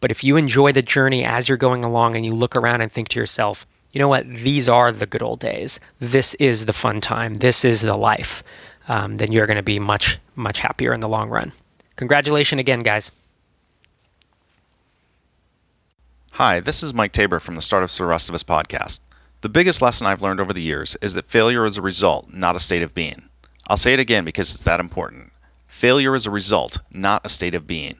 But 0.00 0.12
if 0.12 0.22
you 0.22 0.36
enjoy 0.36 0.70
the 0.70 0.82
journey 0.82 1.24
as 1.24 1.48
you're 1.48 1.58
going 1.58 1.82
along 1.82 2.14
and 2.14 2.24
you 2.24 2.32
look 2.32 2.54
around 2.54 2.80
and 2.80 2.92
think 2.92 3.08
to 3.08 3.18
yourself, 3.18 3.66
you 3.90 3.98
know 3.98 4.06
what? 4.06 4.28
These 4.28 4.68
are 4.68 4.92
the 4.92 5.06
good 5.06 5.22
old 5.22 5.40
days. 5.40 5.80
This 5.98 6.34
is 6.34 6.66
the 6.66 6.72
fun 6.72 7.00
time. 7.00 7.34
This 7.34 7.64
is 7.64 7.82
the 7.82 7.96
life. 7.96 8.44
Um, 8.88 9.16
then 9.16 9.32
you're 9.32 9.46
going 9.46 9.56
to 9.56 9.62
be 9.62 9.78
much, 9.78 10.18
much 10.34 10.60
happier 10.60 10.92
in 10.92 11.00
the 11.00 11.08
long 11.08 11.28
run. 11.28 11.52
Congratulations 11.96 12.60
again, 12.60 12.80
guys. 12.80 13.10
Hi, 16.32 16.60
this 16.60 16.82
is 16.82 16.92
Mike 16.92 17.12
Tabor 17.12 17.40
from 17.40 17.54
the 17.54 17.62
Startups 17.62 17.96
for 17.96 18.04
the 18.04 18.08
Rest 18.10 18.28
of 18.28 18.34
Us 18.34 18.42
podcast. 18.42 19.00
The 19.40 19.48
biggest 19.48 19.80
lesson 19.80 20.06
I've 20.06 20.22
learned 20.22 20.40
over 20.40 20.52
the 20.52 20.60
years 20.60 20.96
is 21.00 21.14
that 21.14 21.30
failure 21.30 21.64
is 21.64 21.76
a 21.76 21.82
result, 21.82 22.32
not 22.32 22.56
a 22.56 22.60
state 22.60 22.82
of 22.82 22.94
being. 22.94 23.28
I'll 23.68 23.76
say 23.76 23.94
it 23.94 24.00
again 24.00 24.24
because 24.24 24.54
it's 24.54 24.62
that 24.64 24.80
important. 24.80 25.32
Failure 25.66 26.14
is 26.14 26.26
a 26.26 26.30
result, 26.30 26.78
not 26.90 27.24
a 27.24 27.28
state 27.28 27.54
of 27.54 27.66
being. 27.66 27.96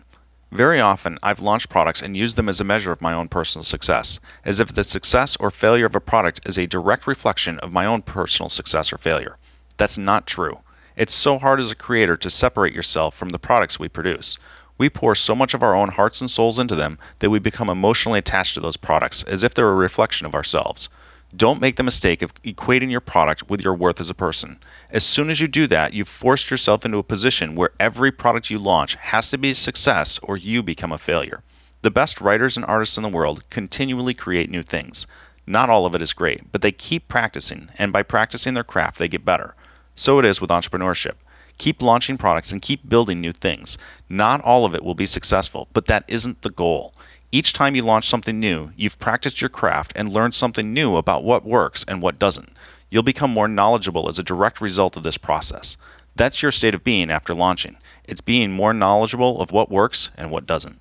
Very 0.53 0.81
often, 0.81 1.19
I've 1.23 1.41
launched 1.41 1.69
products 1.69 2.03
and 2.03 2.17
used 2.17 2.37
them 2.37 2.49
as 2.49 2.61
a 2.61 2.65
measure 2.65 2.93
of 2.93 3.03
my 3.03 3.13
own 3.13 3.29
personal 3.29 3.65
success, 3.65 4.21
as 4.45 4.61
if 4.61 4.69
the 4.69 4.85
success 4.85 5.37
or 5.37 5.51
failure 5.51 5.87
of 5.87 5.95
a 5.95 6.01
product 6.01 6.41
is 6.47 6.59
a 6.59 6.67
direct 6.67 7.07
reflection 7.07 7.59
of 7.61 7.73
my 7.73 7.85
own 7.85 8.03
personal 8.03 8.49
success 8.49 8.93
or 8.93 8.99
failure. 8.99 9.39
That's 9.77 9.99
not 9.99 10.27
true. 10.27 10.61
It's 10.97 11.13
so 11.13 11.39
hard 11.39 11.61
as 11.61 11.71
a 11.71 11.77
creator 11.77 12.17
to 12.17 12.31
separate 12.31 12.73
yourself 12.73 13.15
from 13.15 13.29
the 13.29 13.39
products 13.39 13.79
we 13.79 13.87
produce. 13.87 14.39
We 14.79 14.89
pour 14.89 15.15
so 15.15 15.35
much 15.35 15.53
of 15.53 15.63
our 15.63 15.75
own 15.75 15.91
hearts 15.91 16.23
and 16.23 16.31
souls 16.31 16.59
into 16.59 16.75
them 16.75 16.99
that 17.19 17.29
we 17.29 17.39
become 17.39 17.69
emotionally 17.69 18.19
attached 18.19 18.55
to 18.55 18.61
those 18.61 18.79
products 18.79 19.23
as 19.25 19.43
if 19.43 19.53
they're 19.53 19.69
a 19.69 19.75
reflection 19.75 20.27
of 20.27 20.35
ourselves. 20.35 20.89
Don't 21.37 21.61
make 21.61 21.77
the 21.77 21.83
mistake 21.83 22.23
of 22.23 22.33
equating 22.45 22.91
your 22.91 23.03
product 23.03 23.51
with 23.51 23.61
your 23.61 23.75
worth 23.75 24.01
as 24.01 24.09
a 24.09 24.15
person. 24.15 24.59
As 24.91 25.05
soon 25.05 25.29
as 25.29 25.39
you 25.39 25.49
do 25.49 25.67
that, 25.67 25.93
you've 25.93 26.09
forced 26.09 26.51
yourself 26.51 26.87
into 26.87 26.97
a 26.97 27.03
position 27.03 27.55
where 27.55 27.73
every 27.79 28.11
product 28.11 28.49
you 28.49 28.59
launch 28.59 28.95
has 28.95 29.31
to 29.31 29.39
be 29.39 29.51
a 29.51 29.55
success 29.55 30.19
or 30.23 30.39
you 30.39 30.63
become 30.63 30.93
a 30.93 30.99
failure. 30.99 31.43
The 31.83 31.91
best 31.91 32.23
writers 32.23 32.57
and 32.57 32.65
artists 32.65 32.97
in 32.97 33.03
the 33.03 33.11
world 33.11 33.47
continually 33.51 34.15
create 34.15 34.49
new 34.49 34.63
things. 34.63 35.07
Not 35.47 35.69
all 35.69 35.85
of 35.85 35.95
it 35.95 36.01
is 36.01 36.15
great, 36.15 36.51
but 36.53 36.63
they 36.63 36.73
keep 36.73 37.07
practicing, 37.07 37.69
and 37.77 37.93
by 37.93 38.03
practicing 38.03 38.55
their 38.55 38.65
craft, 38.65 38.99
they 38.99 39.09
get 39.09 39.25
better. 39.25 39.55
So 39.97 40.21
it 40.21 40.25
is 40.25 40.41
with 40.41 40.51
entrepreneurship. 40.51 41.15
Keep 41.59 41.83
launching 41.83 42.19
products 42.19 42.53
and 42.53 42.63
keep 42.63 42.89
building 42.89 43.21
new 43.21 43.33
things. 43.33 43.79
Not 44.09 44.43
all 44.43 44.65
of 44.65 44.75
it 44.75 44.85
will 44.85 44.95
be 44.95 45.07
successful, 45.07 45.69
but 45.73 45.87
that 45.87 46.05
isn't 46.07 46.43
the 46.43 46.51
goal. 46.51 46.95
Each 47.33 47.53
time 47.53 47.75
you 47.75 47.83
launch 47.83 48.09
something 48.09 48.39
new, 48.39 48.71
you've 48.77 48.99
practiced 48.99 49.41
your 49.41 49.51
craft 49.51 49.93
and 49.97 50.13
learned 50.13 50.35
something 50.35 50.73
new 50.73 50.97
about 50.97 51.25
what 51.25 51.45
works 51.45 51.85
and 51.89 52.01
what 52.01 52.19
doesn't. 52.19 52.51
You'll 52.91 53.03
become 53.03 53.31
more 53.31 53.49
knowledgeable 53.49 54.09
as 54.09 54.19
a 54.19 54.23
direct 54.23 54.61
result 54.61 54.97
of 54.97 55.03
this 55.03 55.19
process. 55.19 55.77
That's 56.15 56.43
your 56.43 56.53
state 56.53 56.75
of 56.75 56.85
being 56.85 57.11
after 57.11 57.35
launching. 57.35 57.77
It's 58.05 58.21
being 58.21 58.53
more 58.53 58.73
knowledgeable 58.73 59.41
of 59.41 59.51
what 59.51 59.71
works 59.71 60.11
and 60.17 60.31
what 60.31 60.47
doesn't. 60.47 60.79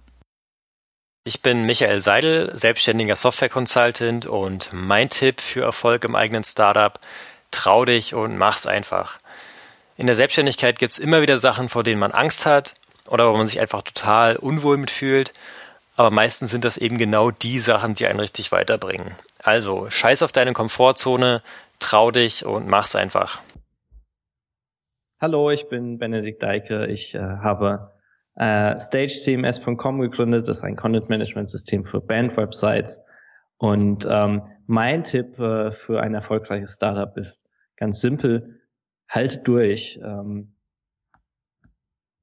Ich 1.28 1.42
bin 1.42 1.66
Michael 1.66 2.00
Seidel, 2.00 2.56
selbstständiger 2.56 3.16
Software 3.16 3.50
Consultant 3.50 4.28
und 4.28 4.70
mein 4.72 5.10
Tipp 5.10 5.42
für 5.42 5.64
Erfolg 5.64 6.04
im 6.04 6.16
eigenen 6.16 6.44
Startup, 6.44 7.00
trau 7.56 7.86
dich 7.86 8.14
und 8.14 8.38
mach's 8.38 8.68
einfach. 8.68 9.18
In 9.98 10.08
der 10.08 10.16
Selbstständigkeit 10.16 10.78
gibt's 10.78 11.00
immer 11.00 11.22
wieder 11.22 11.38
Sachen, 11.38 11.70
vor 11.70 11.84
denen 11.84 12.00
man 12.00 12.12
Angst 12.12 12.46
hat 12.46 12.74
oder 13.08 13.32
wo 13.32 13.38
man 13.38 13.48
sich 13.48 13.60
einfach 13.60 13.82
total 13.82 14.36
unwohl 14.36 14.78
mitfühlt, 14.78 15.32
aber 15.96 16.12
meistens 16.12 16.52
sind 16.52 16.66
das 16.66 16.78
eben 16.78 16.98
genau 16.98 17.32
die 17.32 17.60
Sachen, 17.60 17.96
die 17.96 18.06
einen 18.06 18.20
richtig 18.20 18.52
weiterbringen. 18.52 19.14
Also, 19.42 19.90
scheiß 19.90 20.24
auf 20.24 20.34
deine 20.34 20.54
Komfortzone, 20.54 21.42
trau 21.80 22.12
dich 22.12 22.46
und 22.46 22.68
mach's 22.68 22.96
einfach. 22.96 23.40
Hallo, 25.22 25.50
ich 25.50 25.70
bin 25.70 25.98
Benedikt 25.98 26.44
Deike. 26.44 26.88
Ich 26.88 27.16
äh, 27.16 27.20
habe 27.20 27.94
äh, 28.36 28.78
StageCMS.com 28.78 30.02
gegründet. 30.02 30.48
Das 30.48 30.58
ist 30.58 30.64
ein 30.64 30.76
Content-Management-System 30.76 31.86
für 31.86 32.02
Band-Websites. 32.02 33.00
Und 33.58 34.06
ähm, 34.10 34.42
mein 34.68 35.06
Tipp 35.06 35.40
äh, 35.40 35.72
für 35.72 36.02
ein 36.02 36.14
erfolgreiches 36.14 36.74
Startup 36.74 37.16
ist 37.16 37.45
ganz 37.78 38.02
simpel, 38.02 38.60
haltet 39.10 39.48
durch. 39.48 40.00
Ähm, 40.04 40.56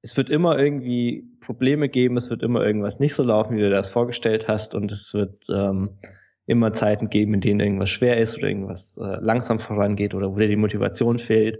es 0.01 0.17
wird 0.17 0.29
immer 0.29 0.59
irgendwie 0.59 1.25
Probleme 1.39 1.89
geben, 1.89 2.17
es 2.17 2.29
wird 2.29 2.43
immer 2.43 2.65
irgendwas 2.65 2.99
nicht 2.99 3.13
so 3.13 3.23
laufen, 3.23 3.55
wie 3.55 3.61
du 3.61 3.69
das 3.69 3.89
vorgestellt 3.89 4.47
hast 4.47 4.75
und 4.75 4.91
es 4.91 5.13
wird 5.13 5.45
ähm, 5.49 5.97
immer 6.45 6.73
Zeiten 6.73 7.09
geben, 7.09 7.33
in 7.35 7.41
denen 7.41 7.59
irgendwas 7.61 7.89
schwer 7.89 8.17
ist 8.17 8.37
oder 8.37 8.47
irgendwas 8.47 8.97
äh, 8.97 9.17
langsam 9.21 9.59
vorangeht 9.59 10.13
oder 10.13 10.31
wo 10.31 10.39
dir 10.39 10.49
die 10.49 10.57
Motivation 10.57 11.19
fehlt. 11.19 11.59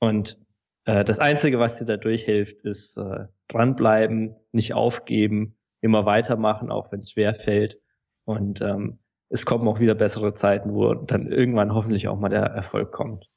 Und 0.00 0.38
äh, 0.84 1.04
das 1.04 1.18
Einzige, 1.18 1.58
was 1.58 1.78
dir 1.78 1.86
dadurch 1.86 2.24
hilft, 2.24 2.60
ist 2.64 2.96
äh, 2.98 3.26
dranbleiben, 3.48 4.36
nicht 4.52 4.74
aufgeben, 4.74 5.56
immer 5.80 6.04
weitermachen, 6.04 6.70
auch 6.70 6.92
wenn 6.92 7.00
es 7.00 7.12
schwer 7.12 7.34
fällt. 7.34 7.78
Und 8.24 8.60
ähm, 8.60 8.98
es 9.32 9.46
kommen 9.46 9.66
auch 9.66 9.80
wieder 9.80 9.94
bessere 9.94 10.34
Zeiten, 10.34 10.74
wo 10.74 10.92
dann 10.92 11.32
irgendwann 11.32 11.74
hoffentlich 11.74 12.06
auch 12.06 12.18
mal 12.18 12.28
der 12.28 12.42
Erfolg 12.42 12.92
kommt. 12.92 13.30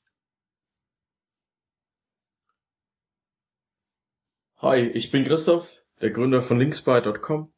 Hi, 4.58 4.80
ich 4.80 5.10
bin 5.10 5.24
Christoph, 5.24 5.82
der 6.02 6.10
Gründer 6.10 6.42
von 6.42 6.60
linksby.com 6.60 7.50